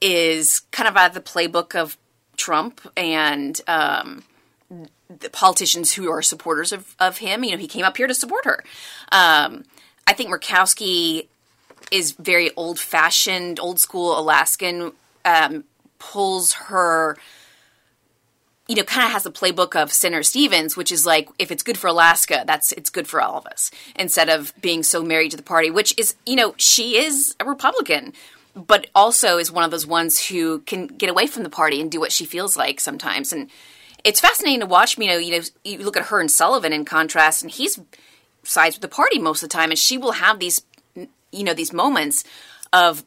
is 0.00 0.60
kind 0.70 0.88
of 0.88 0.96
out 0.96 1.08
of 1.08 1.14
the 1.14 1.20
playbook 1.20 1.74
of 1.74 1.98
Trump 2.36 2.80
and 2.96 3.60
um, 3.66 4.22
the 5.08 5.30
politicians 5.30 5.94
who 5.94 6.10
are 6.10 6.22
supporters 6.22 6.70
of, 6.70 6.94
of 7.00 7.18
him. 7.18 7.42
You 7.42 7.52
know, 7.52 7.58
he 7.58 7.66
came 7.66 7.84
up 7.84 7.96
here 7.96 8.06
to 8.06 8.14
support 8.14 8.44
her. 8.44 8.62
Um, 9.10 9.64
I 10.06 10.12
think 10.12 10.30
Murkowski 10.30 11.26
is 11.90 12.12
very 12.12 12.50
old 12.56 12.78
fashioned, 12.78 13.58
old 13.60 13.80
school 13.80 14.18
Alaskan. 14.18 14.92
Um, 15.24 15.64
pulls 15.98 16.52
her 16.52 17.16
you 18.66 18.76
know, 18.76 18.82
kind 18.82 19.04
of 19.06 19.12
has 19.12 19.24
the 19.24 19.30
playbook 19.30 19.76
of 19.76 19.92
Senator 19.92 20.22
Stevens, 20.22 20.76
which 20.76 20.90
is 20.90 21.04
like, 21.04 21.28
if 21.38 21.50
it's 21.50 21.62
good 21.62 21.76
for 21.76 21.88
Alaska, 21.88 22.44
that's 22.46 22.72
it's 22.72 22.88
good 22.88 23.06
for 23.06 23.20
all 23.20 23.36
of 23.36 23.46
us, 23.46 23.70
instead 23.94 24.30
of 24.30 24.54
being 24.60 24.82
so 24.82 25.02
married 25.02 25.32
to 25.32 25.36
the 25.36 25.42
party, 25.42 25.70
which 25.70 25.94
is, 25.98 26.14
you 26.24 26.36
know, 26.36 26.54
she 26.56 26.96
is 26.96 27.36
a 27.40 27.44
Republican, 27.44 28.14
but 28.54 28.86
also 28.94 29.36
is 29.36 29.52
one 29.52 29.64
of 29.64 29.70
those 29.70 29.86
ones 29.86 30.28
who 30.28 30.60
can 30.60 30.86
get 30.86 31.10
away 31.10 31.26
from 31.26 31.42
the 31.42 31.50
party 31.50 31.80
and 31.80 31.90
do 31.90 32.00
what 32.00 32.12
she 32.12 32.24
feels 32.24 32.56
like 32.56 32.80
sometimes. 32.80 33.32
And 33.32 33.50
it's 34.02 34.20
fascinating 34.20 34.60
to 34.60 34.66
watch. 34.66 34.96
You 34.96 35.08
know, 35.08 35.18
you 35.18 35.38
know, 35.38 35.44
you 35.62 35.78
look 35.78 35.98
at 35.98 36.06
her 36.06 36.20
and 36.20 36.30
Sullivan 36.30 36.72
in 36.72 36.86
contrast, 36.86 37.42
and 37.42 37.50
he's 37.50 37.78
sides 38.44 38.76
with 38.76 38.82
the 38.82 38.88
party 38.88 39.18
most 39.18 39.42
of 39.42 39.50
the 39.50 39.52
time, 39.52 39.70
and 39.70 39.78
she 39.78 39.98
will 39.98 40.12
have 40.12 40.38
these, 40.38 40.62
you 41.34 41.44
know, 41.44 41.54
these 41.54 41.72
moments 41.72 42.24
of 42.72 43.04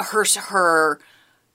her 0.00 0.24
her 0.36 0.98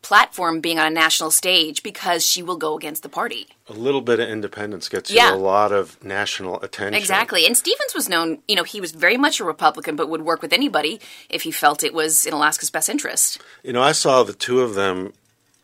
platform 0.01 0.61
being 0.61 0.79
on 0.79 0.87
a 0.87 0.89
national 0.89 1.29
stage 1.29 1.83
because 1.83 2.25
she 2.25 2.41
will 2.41 2.57
go 2.57 2.75
against 2.75 3.03
the 3.03 3.09
party. 3.09 3.47
A 3.69 3.73
little 3.73 4.01
bit 4.01 4.19
of 4.19 4.27
independence 4.27 4.89
gets 4.89 5.11
you 5.11 5.21
a 5.21 5.35
lot 5.35 5.71
of 5.71 6.03
national 6.03 6.59
attention. 6.61 6.95
Exactly. 6.95 7.45
And 7.45 7.55
Stevens 7.55 7.93
was 7.93 8.09
known, 8.09 8.39
you 8.47 8.55
know, 8.55 8.63
he 8.63 8.81
was 8.81 8.91
very 8.93 9.17
much 9.17 9.39
a 9.39 9.43
Republican, 9.43 9.95
but 9.95 10.09
would 10.09 10.23
work 10.23 10.41
with 10.41 10.53
anybody 10.53 10.99
if 11.29 11.43
he 11.43 11.51
felt 11.51 11.83
it 11.83 11.93
was 11.93 12.25
in 12.25 12.33
Alaska's 12.33 12.71
best 12.71 12.89
interest. 12.89 13.39
You 13.63 13.73
know, 13.73 13.81
I 13.81 13.91
saw 13.91 14.23
the 14.23 14.33
two 14.33 14.61
of 14.61 14.73
them 14.73 15.13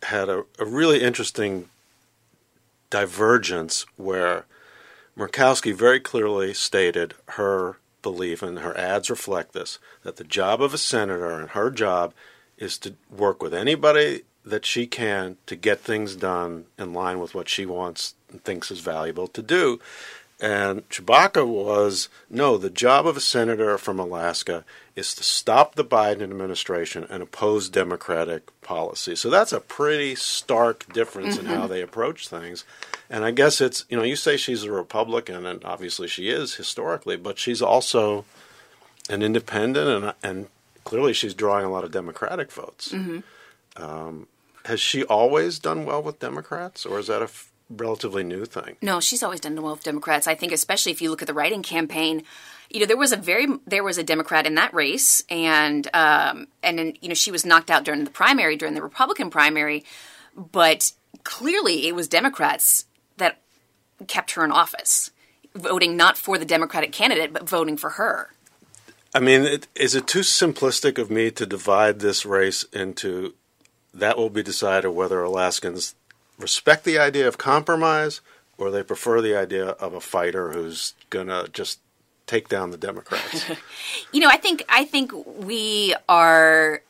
had 0.04 0.28
a, 0.28 0.44
a 0.58 0.64
really 0.64 1.02
interesting 1.02 1.68
divergence 2.90 3.84
where 3.96 4.46
Murkowski 5.16 5.74
very 5.74 5.98
clearly 5.98 6.54
stated 6.54 7.14
her 7.30 7.78
and 8.42 8.58
her 8.60 8.76
ads 8.76 9.10
reflect 9.10 9.52
this, 9.52 9.78
that 10.02 10.16
the 10.16 10.24
job 10.24 10.62
of 10.62 10.74
a 10.74 10.78
senator 10.78 11.38
and 11.38 11.50
her 11.50 11.70
job 11.70 12.14
is 12.56 12.78
to 12.78 12.94
work 13.10 13.42
with 13.42 13.54
anybody 13.54 14.22
that 14.44 14.64
she 14.64 14.86
can 14.86 15.36
to 15.46 15.56
get 15.56 15.80
things 15.80 16.16
done 16.16 16.64
in 16.78 16.92
line 16.92 17.20
with 17.20 17.34
what 17.34 17.48
she 17.48 17.66
wants 17.66 18.14
and 18.30 18.42
thinks 18.42 18.70
is 18.70 18.80
valuable 18.80 19.26
to 19.28 19.42
do. 19.42 19.78
And 20.40 20.88
Tshibaka 20.88 21.44
was 21.44 22.08
no, 22.30 22.56
the 22.58 22.70
job 22.70 23.06
of 23.08 23.16
a 23.16 23.20
senator 23.20 23.76
from 23.76 23.98
Alaska 23.98 24.64
is 24.94 25.12
to 25.14 25.24
stop 25.24 25.74
the 25.74 25.84
Biden 25.84 26.22
administration 26.22 27.04
and 27.10 27.22
oppose 27.22 27.68
Democratic 27.68 28.50
policy. 28.60 29.16
So 29.16 29.30
that's 29.30 29.52
a 29.52 29.60
pretty 29.60 30.14
stark 30.14 30.92
difference 30.92 31.38
in 31.38 31.46
how 31.46 31.66
they 31.66 31.82
approach 31.82 32.28
things. 32.28 32.64
And 33.10 33.24
I 33.24 33.32
guess 33.32 33.60
it's, 33.60 33.84
you 33.88 33.96
know, 33.96 34.04
you 34.04 34.14
say 34.16 34.36
she's 34.36 34.62
a 34.62 34.70
Republican, 34.70 35.44
and 35.44 35.64
obviously 35.64 36.06
she 36.06 36.28
is 36.30 36.54
historically, 36.54 37.16
but 37.16 37.38
she's 37.38 37.62
also 37.62 38.24
an 39.08 39.22
independent, 39.22 40.04
and, 40.04 40.14
and 40.22 40.46
clearly 40.84 41.12
she's 41.14 41.34
drawing 41.34 41.64
a 41.64 41.70
lot 41.70 41.84
of 41.84 41.90
Democratic 41.90 42.52
votes. 42.52 42.92
Um, 43.76 44.26
has 44.66 44.78
she 44.80 45.02
always 45.04 45.58
done 45.58 45.84
well 45.84 46.02
with 46.02 46.18
Democrats, 46.20 46.84
or 46.84 46.98
is 46.98 47.06
that 47.06 47.22
a 47.22 47.24
f- 47.24 47.50
relatively 47.70 48.24
new 48.24 48.44
thing? 48.44 48.76
No, 48.82 49.00
she's 49.00 49.22
always 49.22 49.40
done 49.40 49.60
well 49.60 49.72
with 49.72 49.84
Democrats. 49.84 50.26
I 50.26 50.34
think, 50.34 50.52
especially 50.52 50.92
if 50.92 51.02
you 51.02 51.10
look 51.10 51.22
at 51.22 51.28
the 51.28 51.34
write-in 51.34 51.62
campaign, 51.62 52.22
you 52.70 52.80
know, 52.80 52.86
there 52.86 52.96
was 52.96 53.12
a 53.12 53.16
very 53.16 53.46
there 53.66 53.84
was 53.84 53.98
a 53.98 54.02
Democrat 54.02 54.46
in 54.46 54.54
that 54.56 54.74
race, 54.74 55.22
and 55.30 55.88
um, 55.94 56.48
and 56.62 56.78
then 56.78 56.94
you 57.00 57.08
know 57.08 57.14
she 57.14 57.30
was 57.30 57.46
knocked 57.46 57.70
out 57.70 57.84
during 57.84 58.04
the 58.04 58.10
primary, 58.10 58.56
during 58.56 58.74
the 58.74 58.82
Republican 58.82 59.30
primary, 59.30 59.84
but 60.34 60.92
clearly 61.24 61.88
it 61.88 61.94
was 61.94 62.08
Democrats 62.08 62.84
that 63.16 63.40
kept 64.06 64.32
her 64.32 64.44
in 64.44 64.52
office, 64.52 65.10
voting 65.54 65.96
not 65.96 66.18
for 66.18 66.38
the 66.38 66.44
Democratic 66.44 66.92
candidate, 66.92 67.32
but 67.32 67.48
voting 67.48 67.76
for 67.76 67.90
her. 67.90 68.30
I 69.14 69.20
mean, 69.20 69.42
it, 69.42 69.66
is 69.74 69.94
it 69.94 70.06
too 70.06 70.20
simplistic 70.20 70.98
of 70.98 71.10
me 71.10 71.30
to 71.30 71.46
divide 71.46 72.00
this 72.00 72.26
race 72.26 72.64
into 72.64 73.34
that 73.94 74.18
will 74.18 74.30
be 74.30 74.42
decided 74.42 74.90
whether 74.90 75.22
Alaskans 75.22 75.94
respect 76.38 76.84
the 76.84 76.98
idea 76.98 77.26
of 77.26 77.38
compromise 77.38 78.20
or 78.56 78.70
they 78.70 78.82
prefer 78.82 79.20
the 79.20 79.36
idea 79.36 79.68
of 79.68 79.94
a 79.94 80.00
fighter 80.00 80.52
who's 80.52 80.94
going 81.10 81.28
to 81.28 81.48
just 81.52 81.80
take 82.26 82.48
down 82.48 82.70
the 82.70 82.76
Democrats? 82.76 83.44
You 84.12 84.20
know, 84.20 84.28
I 84.28 84.38
think 84.38 84.64
I 84.68 84.84
think 84.84 85.12
we 85.38 85.94
are. 86.08 86.82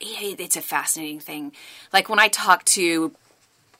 It's 0.00 0.56
a 0.56 0.62
fascinating 0.62 1.20
thing. 1.20 1.52
Like 1.92 2.08
when 2.08 2.18
I 2.18 2.28
talk 2.28 2.64
to 2.66 3.12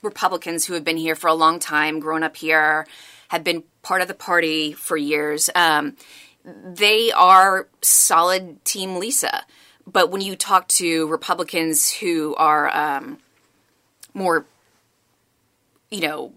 Republicans 0.01 0.65
who 0.65 0.73
have 0.73 0.83
been 0.83 0.97
here 0.97 1.15
for 1.15 1.27
a 1.27 1.33
long 1.33 1.59
time, 1.59 1.99
grown 1.99 2.23
up 2.23 2.37
here, 2.37 2.85
have 3.29 3.43
been 3.43 3.63
part 3.81 4.01
of 4.01 4.07
the 4.07 4.13
party 4.13 4.71
for 4.73 4.97
years. 4.97 5.49
Um, 5.55 5.95
they 6.43 7.11
are 7.11 7.67
solid 7.81 8.63
Team 8.65 8.97
Lisa. 8.97 9.45
But 9.87 10.09
when 10.11 10.21
you 10.21 10.35
talk 10.35 10.67
to 10.69 11.07
Republicans 11.07 11.91
who 11.91 12.35
are 12.35 12.75
um, 12.75 13.19
more, 14.13 14.45
you 15.95 16.01
know, 16.01 16.33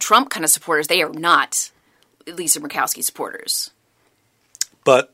Trump 0.00 0.28
kind 0.28 0.44
of 0.44 0.50
supporters, 0.50 0.88
they 0.88 1.02
are 1.02 1.12
not 1.12 1.70
Lisa 2.26 2.60
Murkowski 2.60 3.04
supporters. 3.04 3.70
but 4.84 5.12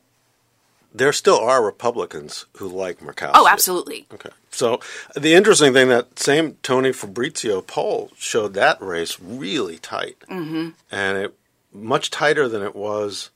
there 0.93 1.13
still 1.13 1.39
are 1.39 1.63
Republicans 1.63 2.45
who 2.57 2.67
like 2.67 2.99
Murkowski. 2.99 3.31
Oh, 3.33 3.47
absolutely. 3.47 4.05
Okay. 4.13 4.29
So 4.51 4.81
the 5.15 5.33
interesting 5.33 5.71
thing 5.71 5.87
that 5.87 6.19
same 6.19 6.57
Tony 6.61 6.91
Fabrizio 6.91 7.61
poll 7.61 8.11
showed 8.17 8.53
that 8.55 8.81
race 8.81 9.17
really 9.19 9.77
tight, 9.77 10.17
mm-hmm. 10.29 10.69
and 10.91 11.17
it 11.17 11.33
much 11.73 12.09
tighter 12.09 12.49
than 12.49 12.61
it 12.61 12.75
was 12.75 13.29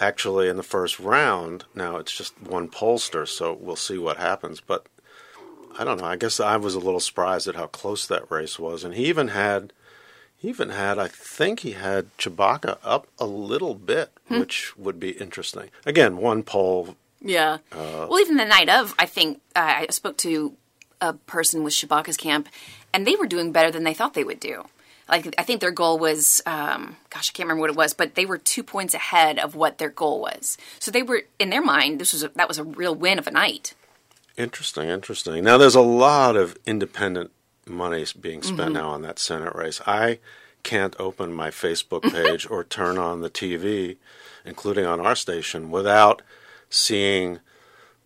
actually 0.00 0.48
in 0.48 0.56
the 0.56 0.64
first 0.64 0.98
round. 0.98 1.64
Now 1.74 1.96
it's 1.96 2.12
just 2.16 2.40
one 2.42 2.68
pollster, 2.68 3.28
so 3.28 3.56
we'll 3.58 3.76
see 3.76 3.98
what 3.98 4.16
happens. 4.16 4.60
But 4.60 4.86
I 5.78 5.84
don't 5.84 5.98
know. 6.00 6.06
I 6.06 6.16
guess 6.16 6.40
I 6.40 6.56
was 6.56 6.74
a 6.74 6.78
little 6.80 7.00
surprised 7.00 7.48
at 7.48 7.54
how 7.56 7.66
close 7.66 8.06
that 8.06 8.30
race 8.30 8.58
was, 8.58 8.84
and 8.84 8.94
he 8.94 9.06
even 9.06 9.28
had. 9.28 9.72
He 10.36 10.48
even 10.48 10.70
had, 10.70 10.98
I 10.98 11.06
think 11.06 11.60
he 11.60 11.70
had 11.70 12.16
Tshibaka 12.18 12.78
up 12.82 13.06
a 13.20 13.26
little 13.26 13.76
bit, 13.76 14.10
which 14.26 14.76
would 14.76 14.98
be 14.98 15.10
interesting. 15.10 15.70
Again, 15.86 16.16
one 16.16 16.42
poll 16.42 16.96
Yeah. 17.20 17.58
well, 17.72 18.18
even 18.18 18.38
the 18.38 18.44
night 18.44 18.68
of, 18.68 18.92
I 18.98 19.06
think 19.06 19.40
uh, 19.54 19.60
I 19.60 19.86
spoke 19.90 20.16
to 20.16 20.54
a 21.00 21.12
person 21.12 21.62
with 21.62 21.74
Tshibaka's 21.74 22.16
camp, 22.16 22.48
and 22.92 23.06
they 23.06 23.14
were 23.14 23.28
doing 23.28 23.52
better 23.52 23.70
than 23.70 23.84
they 23.84 23.94
thought 23.94 24.14
they 24.14 24.24
would 24.24 24.40
do. 24.40 24.64
Like 25.08 25.32
I 25.38 25.44
think 25.44 25.60
their 25.60 25.70
goal 25.70 25.96
was, 26.00 26.40
um, 26.44 26.96
gosh, 27.10 27.30
I 27.30 27.32
can't 27.36 27.46
remember 27.46 27.60
what 27.60 27.70
it 27.70 27.76
was, 27.76 27.94
but 27.94 28.16
they 28.16 28.26
were 28.26 28.38
two 28.38 28.64
points 28.64 28.94
ahead 28.94 29.38
of 29.38 29.54
what 29.54 29.78
their 29.78 29.90
goal 29.90 30.20
was. 30.22 30.58
So 30.80 30.90
they 30.90 31.04
were, 31.04 31.22
in 31.38 31.50
their 31.50 31.62
mind, 31.62 32.00
this 32.00 32.12
was 32.12 32.24
a, 32.24 32.28
that 32.34 32.48
was 32.48 32.58
a 32.58 32.64
real 32.64 32.96
win 32.96 33.20
of 33.20 33.28
a 33.28 33.30
night. 33.30 33.74
Interesting, 34.36 34.88
interesting. 34.88 35.44
Now, 35.44 35.58
there's 35.58 35.74
a 35.74 35.80
lot 35.80 36.36
of 36.36 36.56
independent 36.66 37.30
money 37.66 38.04
being 38.18 38.42
spent 38.42 38.60
mm-hmm. 38.60 38.72
now 38.74 38.90
on 38.90 39.02
that 39.02 39.18
Senate 39.18 39.54
race. 39.54 39.80
I 39.86 40.18
can't 40.62 40.96
open 40.98 41.32
my 41.32 41.50
Facebook 41.50 42.02
page 42.12 42.48
or 42.48 42.64
turn 42.64 42.98
on 42.98 43.20
the 43.20 43.30
TV, 43.30 43.96
including 44.44 44.86
on 44.86 45.00
our 45.00 45.16
station, 45.16 45.70
without 45.70 46.22
seeing 46.70 47.40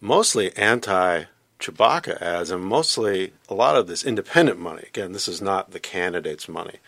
mostly 0.01 0.55
anti 0.57 1.25
Tshibaka 1.59 2.21
ads 2.21 2.51
and 2.51 2.63
mostly 2.63 3.33
a 3.49 3.55
lot 3.55 3.77
of 3.77 3.87
this 3.87 4.05
independent 4.05 4.59
money. 4.59 4.85
Again, 4.89 5.13
this 5.13 5.29
is 5.29 5.41
not 5.41 5.71
the 5.71 5.81
candidate's 5.81 6.49
money. 6.49 6.79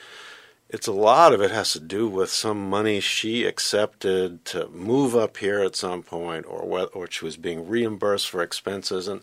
It's 0.71 0.87
a 0.87 0.93
lot 0.93 1.33
of 1.33 1.41
it 1.41 1.51
has 1.51 1.73
to 1.73 1.81
do 1.81 2.09
with 2.09 2.31
some 2.31 2.69
money 2.69 3.01
she 3.01 3.45
accepted 3.45 4.45
to 4.47 4.69
move 4.69 5.17
up 5.17 5.39
here 5.39 5.61
at 5.61 5.75
some 5.75 6.03
point, 6.03 6.45
or 6.47 6.67
whether, 6.67 6.91
or 6.91 7.11
she 7.11 7.25
was 7.25 7.39
being 7.39 7.67
reimbursed 7.67 8.29
for 8.29 8.43
expenses. 8.43 9.09
And 9.09 9.23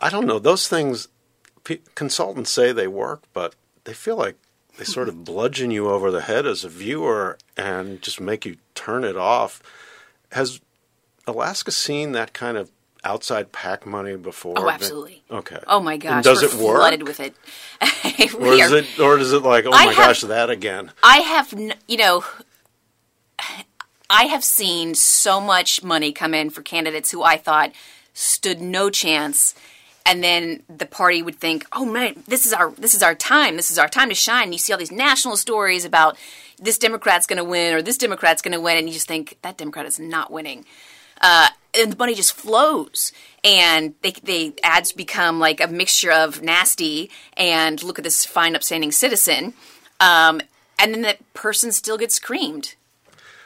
I 0.00 0.08
don't 0.08 0.26
know; 0.26 0.38
those 0.38 0.66
things, 0.66 1.08
pe- 1.64 1.80
consultants 1.94 2.50
say 2.50 2.72
they 2.72 2.88
work, 2.88 3.22
but 3.34 3.54
they 3.84 3.92
feel 3.92 4.16
like 4.16 4.36
they 4.78 4.84
sort 4.84 5.10
of 5.10 5.24
bludgeon 5.26 5.70
you 5.70 5.90
over 5.90 6.10
the 6.10 6.22
head 6.22 6.46
as 6.46 6.64
a 6.64 6.70
viewer 6.70 7.36
and 7.56 8.00
just 8.00 8.18
make 8.18 8.46
you 8.46 8.56
turn 8.74 9.04
it 9.04 9.16
off. 9.16 9.62
Has 10.32 10.60
Alaska 11.26 11.70
seen 11.70 12.12
that 12.12 12.32
kind 12.32 12.56
of 12.56 12.70
outside 13.04 13.52
PAC 13.52 13.86
money 13.86 14.16
before? 14.16 14.54
Oh, 14.56 14.68
absolutely. 14.68 15.22
Okay. 15.30 15.58
Oh 15.66 15.80
my 15.80 15.96
gosh. 15.96 16.12
And 16.12 16.24
does 16.24 16.42
it 16.42 16.54
work? 16.54 16.78
flooded 16.78 17.06
with 17.06 17.20
it. 17.20 17.34
Or 18.38 18.52
is 18.54 18.72
are- 18.72 18.76
it, 18.78 18.98
or 18.98 19.18
is 19.18 19.32
it 19.32 19.42
like, 19.42 19.64
oh 19.66 19.72
I 19.72 19.86
my 19.86 19.92
have- 19.92 20.06
gosh, 20.08 20.20
that 20.22 20.50
again? 20.50 20.90
I 21.02 21.18
have, 21.18 21.52
you 21.86 21.96
know, 21.96 22.24
I 24.10 24.24
have 24.24 24.42
seen 24.42 24.94
so 24.94 25.40
much 25.40 25.82
money 25.84 26.12
come 26.12 26.34
in 26.34 26.50
for 26.50 26.62
candidates 26.62 27.10
who 27.10 27.22
I 27.22 27.36
thought 27.36 27.72
stood 28.14 28.60
no 28.60 28.90
chance, 28.90 29.54
and 30.06 30.24
then 30.24 30.62
the 30.68 30.86
party 30.86 31.22
would 31.22 31.36
think, 31.38 31.66
"Oh 31.72 31.84
man, 31.84 32.22
this 32.26 32.46
is 32.46 32.52
our 32.52 32.70
this 32.72 32.94
is 32.94 33.02
our 33.02 33.14
time. 33.14 33.56
This 33.56 33.70
is 33.70 33.78
our 33.78 33.88
time 33.88 34.08
to 34.08 34.14
shine." 34.14 34.44
And 34.44 34.54
You 34.54 34.58
see 34.58 34.72
all 34.72 34.78
these 34.78 34.90
national 34.90 35.36
stories 35.36 35.84
about 35.84 36.16
this 36.58 36.78
Democrat's 36.78 37.26
going 37.26 37.36
to 37.36 37.44
win 37.44 37.74
or 37.74 37.82
this 37.82 37.98
Democrat's 37.98 38.40
going 38.42 38.52
to 38.54 38.60
win, 38.60 38.78
and 38.78 38.88
you 38.88 38.94
just 38.94 39.06
think 39.08 39.36
that 39.42 39.58
Democrat 39.58 39.84
is 39.86 39.98
not 40.00 40.32
winning. 40.32 40.64
Uh, 41.20 41.48
and 41.78 41.92
the 41.92 41.96
money 41.96 42.14
just 42.14 42.32
flows, 42.32 43.12
and 43.44 43.94
they 44.02 44.12
they 44.22 44.54
ads 44.62 44.92
become 44.92 45.38
like 45.38 45.60
a 45.60 45.68
mixture 45.68 46.12
of 46.12 46.42
nasty 46.42 47.10
and 47.36 47.82
look 47.82 47.98
at 47.98 48.04
this 48.04 48.24
fine, 48.24 48.54
upstanding 48.54 48.92
citizen. 48.92 49.54
Um, 50.00 50.40
and 50.78 50.94
then 50.94 51.02
that 51.02 51.32
person 51.34 51.72
still 51.72 51.98
gets 51.98 52.18
creamed. 52.18 52.74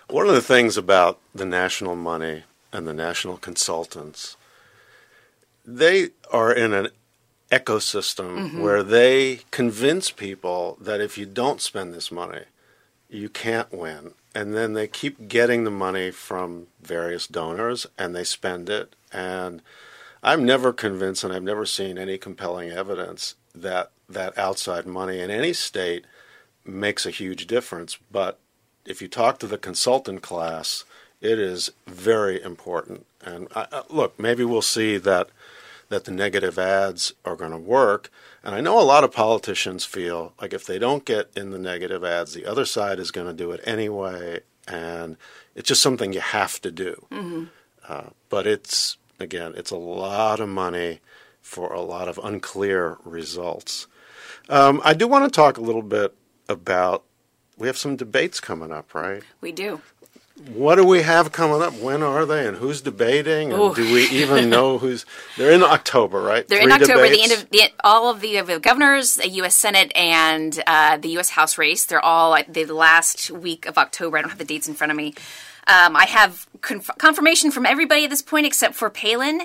One 0.09 0.29
of 0.29 0.35
the 0.35 0.43
things 0.43 0.77
about 0.77 1.19
the 1.35 1.47
national 1.47 1.97
money 1.97 2.45
and 2.73 2.87
the 2.87 2.93
national 2.93 3.39
consultants, 3.39 4.37
they 5.65 6.11
are 6.31 6.53
in 6.53 6.75
an 6.75 6.89
ecosystem 7.51 8.61
where 8.61 8.83
they 8.83 9.41
convince 9.51 10.11
people 10.11 10.77
that 10.81 11.01
if 11.01 11.17
you 11.17 11.27
don't 11.27 11.61
spend 11.61 11.95
this 11.95 12.11
money, 12.11 12.43
you 13.09 13.29
can't 13.29 13.73
win. 13.73 14.13
And 14.35 14.55
then 14.55 14.73
they 14.73 14.87
keep 14.87 15.29
getting 15.29 15.65
the 15.65 15.71
money 15.71 16.11
from 16.11 16.69
various 16.81 17.27
donors 17.27 17.87
and 17.99 18.15
they 18.15 18.25
spend 18.25 18.71
it. 18.71 18.95
And 19.13 19.63
I'm 20.23 20.45
never 20.45 20.73
convinced, 20.73 21.25
and 21.25 21.33
I've 21.33 21.43
never 21.43 21.67
seen 21.67 21.99
any 21.99 22.17
compelling 22.17 22.71
evidence 22.71 23.35
that 23.55 23.91
that 24.09 24.37
outside 24.37 24.87
money 24.87 25.21
in 25.21 25.31
any 25.31 25.53
state 25.53 26.05
makes 26.65 27.07
a 27.07 27.11
huge 27.11 27.47
difference. 27.47 27.99
But 28.11 28.39
if 28.85 29.03
you 29.03 29.09
talk 29.09 29.39
to 29.39 29.47
the 29.47 29.59
consultant 29.59 30.23
class, 30.23 30.85
it 31.21 31.39
is 31.39 31.71
very 31.87 32.43
important. 32.43 33.07
And 33.25 33.49
I, 33.55 33.67
uh, 33.73 33.83
look, 33.89 34.19
maybe 34.19 34.45
we'll 34.45 34.63
see 34.63 34.97
that 34.99 35.31
that 35.93 36.05
the 36.05 36.11
negative 36.11 36.59
ads 36.59 37.13
are 37.25 37.37
going 37.37 37.51
to 37.51 37.59
work. 37.59 38.11
And 38.43 38.55
I 38.55 38.61
know 38.61 38.81
a 38.81 38.83
lot 38.83 39.05
of 39.05 39.13
politicians 39.13 39.85
feel 39.85 40.33
like 40.41 40.53
if 40.53 40.67
they 40.67 40.79
don't 40.79 41.05
get 41.05 41.31
in 41.37 41.51
the 41.51 41.59
negative 41.59 42.03
ads, 42.03 42.33
the 42.33 42.47
other 42.47 42.65
side 42.65 42.99
is 42.99 43.11
going 43.11 43.27
to 43.27 43.33
do 43.33 43.53
it 43.53 43.61
anyway, 43.65 44.41
and 44.67 45.17
it's 45.55 45.69
just 45.69 45.83
something 45.83 46.13
you 46.13 46.21
have 46.21 46.61
to 46.63 46.71
do. 46.71 47.07
Mm-hmm. 47.11 47.45
Uh, 47.87 48.11
but 48.31 48.47
it's 48.47 48.97
again, 49.21 49.53
it's 49.57 49.71
a 49.71 49.77
lot 49.77 50.41
of 50.41 50.49
money 50.49 51.01
for 51.41 51.73
a 51.73 51.81
lot 51.81 52.09
of 52.09 52.19
unclear 52.23 52.99
results. 53.05 53.87
Um, 54.49 54.81
I 54.85 54.95
do 54.95 55.07
want 55.07 55.25
to 55.25 55.31
talk 55.31 55.59
a 55.59 55.63
little 55.63 55.83
bit 55.83 56.15
about. 56.49 57.05
We 57.59 57.67
have 57.67 57.77
some 57.77 57.97
debates 57.97 58.41
coming 58.41 58.73
up, 58.73 58.95
right? 58.95 59.23
We 59.41 59.53
do. 59.53 59.83
What 60.55 60.77
do 60.77 60.85
we 60.85 61.03
have 61.03 61.31
coming 61.31 61.63
up? 61.63 61.75
When 61.75 62.03
are 62.03 62.25
they, 62.25 62.47
and 62.47 62.57
who's 62.57 62.81
debating? 62.81 63.53
And 63.53 63.75
do 63.75 63.93
we 63.93 64.09
even 64.09 64.51
know 64.51 64.79
who's? 64.79 65.05
They're 65.37 65.53
in 65.53 65.63
October, 65.63 66.21
right? 66.21 66.47
They're 66.49 66.63
Three 66.63 66.67
in 66.67 66.73
October. 66.73 67.05
Debates? 67.05 67.17
The 67.17 67.23
end 67.23 67.43
of 67.43 67.51
the, 67.51 67.63
all 67.85 68.11
of 68.11 68.21
the, 68.21 68.41
the 68.41 68.59
governors, 68.59 69.17
the 69.17 69.29
U.S. 69.29 69.55
Senate, 69.55 69.93
and 69.95 70.61
uh, 70.67 70.97
the 70.97 71.11
U.S. 71.11 71.31
House 71.31 71.59
race. 71.59 71.85
They're 71.85 72.05
all 72.05 72.37
the 72.49 72.65
last 72.67 73.31
week 73.31 73.67
of 73.67 73.79
October. 73.79 74.19
I 74.19 74.23
don't 74.23 74.31
have 74.31 74.39
the 74.39 74.45
dates 74.45 74.67
in 74.67 74.75
front 74.75 74.91
of 74.91 74.97
me. 74.97 75.15
Um, 75.67 75.95
I 75.95 76.07
have 76.07 76.49
conf- 76.61 76.91
confirmation 76.99 77.51
from 77.51 77.67
everybody 77.67 78.05
at 78.05 78.11
this 78.11 78.23
point 78.23 78.47
except 78.47 78.75
for 78.75 78.91
Palin 78.91 79.43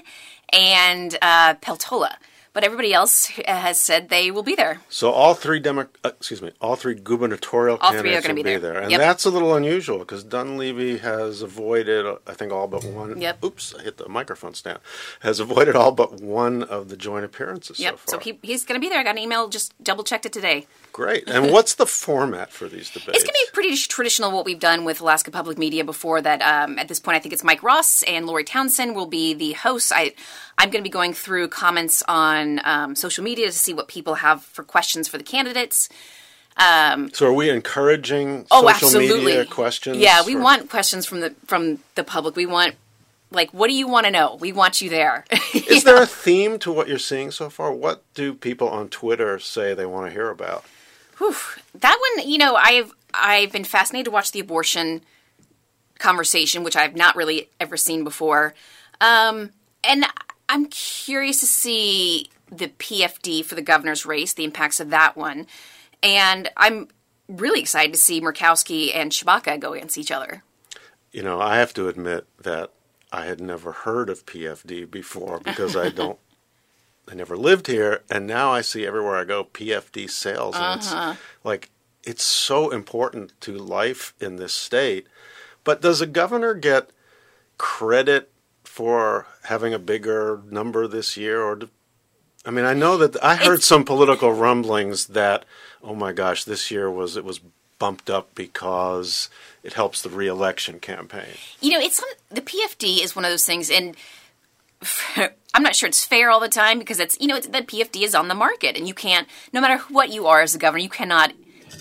and 0.51 1.17
uh, 1.21 1.55
Peltola 1.55 2.15
but 2.57 2.63
everybody 2.63 2.91
else 2.91 3.27
has 3.45 3.79
said 3.79 4.09
they 4.09 4.31
will 4.31 4.41
be 4.41 4.55
there. 4.55 4.81
So 4.89 5.11
all 5.11 5.35
three 5.35 5.59
demo, 5.59 5.85
uh, 6.03 6.09
excuse 6.09 6.41
me, 6.41 6.53
all 6.59 6.75
three 6.75 6.95
gubernatorial 6.95 7.77
all 7.77 7.91
candidates 7.91 8.25
three 8.25 8.33
will 8.33 8.43
be 8.43 8.55
there. 8.55 8.59
there. 8.73 8.81
and 8.81 8.89
yep. 8.89 8.99
that's 8.99 9.25
a 9.25 9.29
little 9.29 9.53
unusual 9.53 9.99
because 9.99 10.23
Dunleavy 10.23 10.97
has 10.97 11.43
avoided, 11.43 12.07
I 12.25 12.33
think, 12.33 12.51
all 12.51 12.67
but 12.67 12.83
one. 12.83 13.21
Yep. 13.21 13.43
Oops, 13.43 13.75
I 13.77 13.83
hit 13.83 13.97
the 13.97 14.09
microphone 14.09 14.55
stand. 14.55 14.79
Has 15.19 15.39
avoided 15.39 15.75
all 15.75 15.91
but 15.91 16.19
one 16.19 16.63
of 16.63 16.89
the 16.89 16.97
joint 16.97 17.25
appearances. 17.25 17.79
Yep. 17.79 17.99
So, 18.07 18.13
so 18.13 18.19
he, 18.21 18.39
he's 18.41 18.65
going 18.65 18.81
to 18.81 18.83
be 18.83 18.89
there. 18.89 19.01
I 19.01 19.03
got 19.03 19.11
an 19.11 19.19
email. 19.19 19.49
Just 19.49 19.75
double 19.83 20.03
checked 20.03 20.25
it 20.25 20.33
today. 20.33 20.65
Great. 20.91 21.29
And 21.29 21.51
what's 21.51 21.75
the 21.75 21.85
format 21.85 22.51
for 22.51 22.67
these 22.67 22.89
debates? 22.89 23.09
It's 23.09 23.23
going 23.23 23.33
to 23.33 23.47
be 23.47 23.53
pretty 23.53 23.75
traditional 23.75 24.31
what 24.31 24.45
we've 24.45 24.59
done 24.59 24.83
with 24.83 25.01
Alaska 25.01 25.29
Public 25.31 25.57
Media 25.57 25.83
before. 25.83 26.21
That 26.21 26.41
um, 26.41 26.79
at 26.79 26.87
this 26.87 26.99
point, 26.99 27.17
I 27.17 27.19
think 27.19 27.33
it's 27.33 27.43
Mike 27.43 27.61
Ross 27.61 28.03
and 28.03 28.25
Lori 28.25 28.43
Townsend 28.43 28.95
will 28.95 29.05
be 29.05 29.33
the 29.33 29.53
hosts. 29.53 29.91
I 29.91 30.13
I'm 30.57 30.69
going 30.69 30.83
to 30.83 30.87
be 30.87 30.91
going 30.91 31.13
through 31.13 31.49
comments 31.49 32.03
on 32.07 32.61
um, 32.63 32.95
social 32.95 33.23
media 33.23 33.45
to 33.45 33.51
see 33.51 33.73
what 33.73 33.87
people 33.87 34.15
have 34.15 34.43
for 34.43 34.63
questions 34.63 35.07
for 35.07 35.17
the 35.17 35.23
candidates. 35.23 35.89
Um, 36.57 37.13
so, 37.13 37.27
are 37.27 37.33
we 37.33 37.51
encouraging 37.51 38.47
oh, 38.49 38.61
social 38.61 38.87
absolutely. 38.87 39.25
media 39.25 39.45
questions? 39.45 39.97
Yeah, 39.97 40.25
we 40.25 40.35
want 40.35 40.69
questions 40.69 41.05
from 41.05 41.19
the 41.19 41.35
from 41.45 41.79
the 41.93 42.03
public. 42.03 42.35
We 42.35 42.47
want 42.47 42.75
like, 43.31 43.53
what 43.53 43.67
do 43.67 43.73
you 43.73 43.87
want 43.87 44.05
to 44.05 44.11
know? 44.11 44.35
We 44.39 44.51
want 44.51 44.81
you 44.81 44.89
there. 44.89 45.25
Is 45.53 45.83
there 45.83 46.01
a 46.01 46.05
theme 46.05 46.59
to 46.59 46.71
what 46.71 46.87
you're 46.87 46.97
seeing 46.97 47.31
so 47.31 47.49
far? 47.49 47.71
What 47.71 48.03
do 48.13 48.33
people 48.33 48.69
on 48.69 48.89
Twitter 48.89 49.37
say 49.39 49.73
they 49.73 49.85
want 49.85 50.07
to 50.07 50.11
hear 50.11 50.29
about? 50.29 50.65
Whew. 51.17 51.35
That 51.75 51.97
one, 51.99 52.27
you 52.27 52.37
know, 52.37 52.55
I've 52.55 52.91
I've 53.13 53.51
been 53.51 53.63
fascinated 53.63 54.05
to 54.05 54.11
watch 54.11 54.31
the 54.31 54.39
abortion 54.39 55.01
conversation, 55.99 56.63
which 56.63 56.75
I've 56.75 56.95
not 56.95 57.15
really 57.15 57.49
ever 57.59 57.77
seen 57.77 58.03
before, 58.03 58.53
um, 59.01 59.51
and 59.83 60.05
I'm 60.49 60.67
curious 60.67 61.39
to 61.39 61.45
see 61.45 62.29
the 62.51 62.67
PFD 62.67 63.43
for 63.43 63.55
the 63.55 63.61
governor's 63.61 64.05
race, 64.05 64.33
the 64.33 64.43
impacts 64.43 64.79
of 64.79 64.89
that 64.91 65.17
one. 65.17 65.47
And 66.01 66.49
I'm 66.55 66.87
really 67.27 67.59
excited 67.59 67.93
to 67.93 67.99
see 67.99 68.21
Murkowski 68.21 68.95
and 68.95 69.11
Tshibaka 69.11 69.59
go 69.59 69.73
against 69.73 69.97
each 69.97 70.11
other. 70.11 70.43
You 71.11 71.23
know, 71.23 71.41
I 71.41 71.57
have 71.57 71.73
to 71.73 71.87
admit 71.87 72.25
that 72.43 72.71
I 73.11 73.25
had 73.25 73.41
never 73.41 73.71
heard 73.71 74.09
of 74.09 74.25
PFD 74.25 74.89
before 74.89 75.39
because 75.39 75.75
I 75.75 75.89
don't, 75.95 76.19
I 77.09 77.15
never 77.15 77.37
lived 77.37 77.67
here. 77.67 78.03
And 78.09 78.27
now 78.27 78.51
I 78.51 78.61
see 78.61 78.85
everywhere 78.85 79.17
I 79.17 79.23
go 79.23 79.45
PFD 79.45 80.09
sales. 80.09 80.55
And 80.55 80.81
uh-huh. 80.81 81.11
it's 81.11 81.19
like, 81.43 81.69
it's 82.03 82.23
so 82.23 82.69
important 82.69 83.39
to 83.41 83.57
life 83.57 84.13
in 84.19 84.37
this 84.37 84.53
state. 84.53 85.07
But 85.63 85.81
does 85.81 86.01
a 86.01 86.07
governor 86.07 86.53
get 86.53 86.91
credit 87.57 88.31
for 88.63 89.25
having 89.43 89.73
a 89.73 89.79
bigger 89.79 90.41
number 90.49 90.87
this 90.87 91.17
year, 91.17 91.41
or 91.41 91.55
do, 91.55 91.69
I 92.45 92.51
mean, 92.51 92.65
I 92.65 92.73
know 92.73 92.95
that 92.97 93.21
I 93.23 93.35
heard 93.35 93.55
it's, 93.55 93.65
some 93.65 93.83
political 93.83 94.31
rumblings 94.31 95.07
that, 95.07 95.45
oh 95.83 95.95
my 95.95 96.13
gosh, 96.13 96.43
this 96.43 96.69
year 96.69 96.89
was 96.89 97.17
it 97.17 97.25
was 97.25 97.39
bumped 97.79 98.09
up 98.09 98.35
because 98.35 99.29
it 99.63 99.73
helps 99.73 100.01
the 100.01 100.09
reelection 100.09 100.79
campaign. 100.79 101.35
You 101.59 101.71
know, 101.71 101.79
it's 101.79 102.03
the 102.29 102.41
PFD 102.41 103.03
is 103.03 103.15
one 103.15 103.25
of 103.25 103.31
those 103.31 103.45
things, 103.45 103.69
and 103.71 103.95
I'm 105.57 105.63
not 105.63 105.75
sure 105.75 105.89
it's 105.89 106.05
fair 106.05 106.29
all 106.29 106.39
the 106.39 106.49
time 106.49 106.77
because 106.77 106.99
it's 106.99 107.17
you 107.19 107.25
know 107.25 107.35
it's, 107.35 107.47
the 107.47 107.63
PFD 107.63 108.03
is 108.03 108.13
on 108.13 108.27
the 108.27 108.35
market, 108.35 108.77
and 108.77 108.87
you 108.87 108.93
can't, 108.93 109.27
no 109.51 109.59
matter 109.59 109.79
what 109.91 110.09
you 110.09 110.27
are 110.27 110.41
as 110.41 110.53
a 110.53 110.59
governor, 110.59 110.83
you 110.83 110.89
cannot 110.89 111.33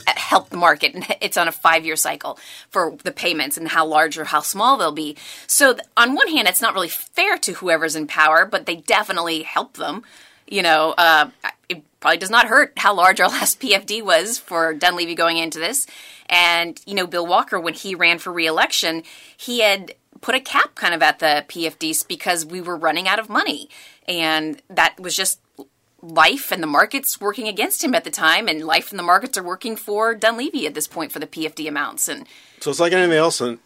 help 0.07 0.49
the 0.49 0.57
market. 0.57 0.95
And 0.95 1.05
it's 1.21 1.37
on 1.37 1.47
a 1.47 1.53
five 1.53 1.85
year 1.85 1.95
cycle 1.95 2.39
for 2.71 2.97
the 3.05 3.13
payments 3.13 3.59
and 3.59 3.69
how 3.69 3.85
large 3.85 4.17
or 4.17 4.25
how 4.25 4.41
small 4.41 4.79
they'll 4.79 4.93
be. 4.93 5.15
So 5.47 5.77
on 5.95 6.15
one 6.15 6.29
hand 6.29 6.49
it's 6.49 6.63
not 6.63 6.73
really 6.73 6.89
fair 6.89 7.37
to 7.39 7.53
whoever's 7.53 7.97
in 7.97 8.07
power 8.07 8.47
but 8.47 8.65
they 8.65 8.77
definitely 8.77 9.43
help 9.43 9.77
them 9.77 10.05
you 10.47 10.63
know 10.63 10.95
uh, 10.97 11.29
it 11.69 11.83
probably 12.01 12.19
does 12.19 12.31
not 12.31 12.47
hurt 12.47 12.73
how 12.77 12.95
large 12.95 13.21
our 13.21 13.29
last 13.37 13.61
pfd 13.61 14.03
was 14.03 14.39
for 14.39 14.73
dunleavy 14.73 15.15
going 15.15 15.37
into 15.37 15.59
this. 15.59 15.87
And 16.29 16.81
you 16.87 16.95
know 16.95 17.07
bill 17.07 17.27
walker 17.27 17.61
when 17.61 17.75
he 17.75 17.95
ran 17.95 18.19
for 18.19 18.33
reelection 18.33 19.03
he 19.37 19.61
had 19.61 19.95
put 20.21 20.35
a 20.35 20.41
cap 20.41 20.75
kind 20.75 20.95
of 20.95 21.03
at 21.03 21.19
the 21.19 21.45
pfds 21.49 22.07
because 22.07 22.45
we 22.47 22.61
were 22.61 22.77
running 22.77 23.09
out 23.09 23.19
of 23.19 23.29
money 23.29 23.69
and 24.09 24.63
that 24.69 24.99
was 24.99 25.17
just 25.17 25.41
life 26.03 26.53
and 26.53 26.63
the 26.63 26.67
markets 26.67 27.21
working 27.21 27.49
against 27.49 27.83
him 27.83 27.95
at 27.95 28.05
the 28.05 28.11
time, 28.11 28.49
and 28.49 28.65
life 28.65 28.91
and 28.91 28.99
the 28.99 29.03
markets 29.03 29.37
are 29.37 29.43
working 29.43 29.77
for 29.77 30.15
Dunleavy 30.15 30.67
at 30.67 30.75
this 30.75 30.87
point 30.87 31.13
for 31.13 31.19
the 31.19 31.27
PFD 31.27 31.69
amounts. 31.69 32.09
And 32.09 32.27
so 32.61 32.71
it's 32.71 32.81
like 32.81 32.93
anything 32.93 33.17
else 33.17 33.41
in 33.41 33.59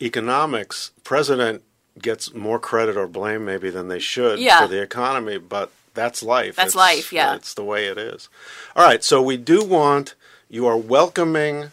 economics. 0.00 0.90
President 1.04 1.62
gets 2.00 2.34
more 2.34 2.58
credit 2.58 2.96
or 2.96 3.06
blame 3.06 3.44
maybe 3.44 3.70
than 3.70 3.88
they 3.88 3.98
should 3.98 4.38
yeah. 4.38 4.62
for 4.62 4.68
the 4.68 4.82
economy, 4.82 5.38
but 5.38 5.70
that's 5.94 6.22
life. 6.22 6.56
That's 6.56 6.68
it's, 6.68 6.76
life. 6.76 7.12
Yeah, 7.12 7.36
it's 7.36 7.54
the 7.54 7.64
way 7.64 7.86
it 7.86 7.98
is. 7.98 8.28
All 8.74 8.84
right, 8.84 9.04
so 9.04 9.22
we 9.22 9.36
do 9.36 9.64
want 9.64 10.14
you 10.48 10.66
are 10.66 10.76
welcoming 10.76 11.70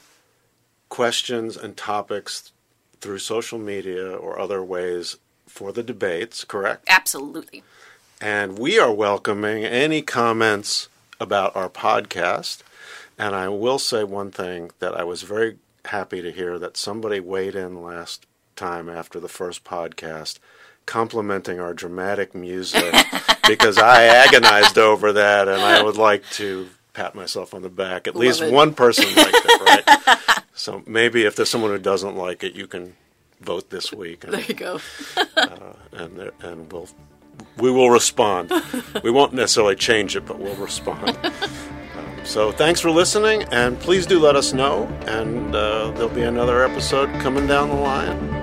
questions 0.89 1.57
and 1.57 1.75
topics 1.75 2.51
through 3.01 3.19
social 3.19 3.59
media 3.59 4.11
or 4.15 4.39
other 4.39 4.63
ways 4.63 5.17
for 5.47 5.71
the 5.73 5.83
debates, 5.83 6.43
correct? 6.43 6.85
Absolutely. 6.87 7.63
And 8.21 8.57
we 8.57 8.79
are 8.79 8.93
welcoming 8.93 9.65
any 9.65 10.01
comments 10.01 10.87
about 11.19 11.55
our 11.55 11.69
podcast. 11.69 12.61
And 13.17 13.35
I 13.35 13.49
will 13.49 13.79
say 13.79 14.03
one 14.03 14.31
thing 14.31 14.71
that 14.79 14.95
I 14.95 15.03
was 15.03 15.23
very 15.23 15.57
happy 15.85 16.21
to 16.21 16.31
hear 16.31 16.59
that 16.59 16.77
somebody 16.77 17.19
weighed 17.19 17.55
in 17.55 17.81
last 17.83 18.25
time 18.55 18.87
after 18.87 19.19
the 19.19 19.27
first 19.27 19.63
podcast 19.63 20.37
complimenting 20.85 21.59
our 21.59 21.73
dramatic 21.73 22.35
music 22.35 22.93
because 23.47 23.77
I 23.77 24.03
agonized 24.03 24.77
over 24.77 25.13
that 25.13 25.47
and 25.47 25.61
I 25.61 25.81
would 25.81 25.97
like 25.97 26.27
to 26.31 26.67
pat 26.93 27.15
myself 27.15 27.53
on 27.53 27.61
the 27.61 27.69
back. 27.69 28.07
At 28.07 28.15
Love 28.15 28.21
least 28.23 28.41
it. 28.41 28.53
one 28.53 28.73
person 28.73 29.05
liked 29.15 29.33
it, 29.33 29.61
right? 29.87 30.19
so 30.53 30.83
maybe 30.85 31.23
if 31.23 31.35
there's 31.35 31.49
someone 31.49 31.71
who 31.71 31.79
doesn't 31.79 32.15
like 32.15 32.43
it, 32.43 32.53
you 32.53 32.67
can 32.67 32.95
vote 33.39 33.69
this 33.69 33.91
week. 33.91 34.23
And, 34.23 34.33
there 34.33 34.41
you 34.41 34.53
go. 34.53 34.79
uh, 35.37 35.73
and, 35.93 36.31
and 36.41 36.71
we'll 36.71 36.87
we 37.57 37.71
will 37.71 37.89
respond. 37.89 38.51
we 39.03 39.11
won't 39.11 39.33
necessarily 39.33 39.75
change 39.75 40.15
it, 40.15 40.25
but 40.25 40.39
we'll 40.39 40.55
respond. 40.55 41.17
Um, 41.17 42.25
so 42.25 42.51
thanks 42.51 42.79
for 42.79 42.91
listening, 42.91 43.43
and 43.51 43.79
please 43.79 44.05
do 44.05 44.19
let 44.19 44.35
us 44.35 44.53
know. 44.53 44.85
And 45.07 45.55
uh, 45.55 45.91
there'll 45.91 46.09
be 46.09 46.21
another 46.21 46.63
episode 46.63 47.09
coming 47.21 47.47
down 47.47 47.69
the 47.69 47.75
line. 47.75 48.40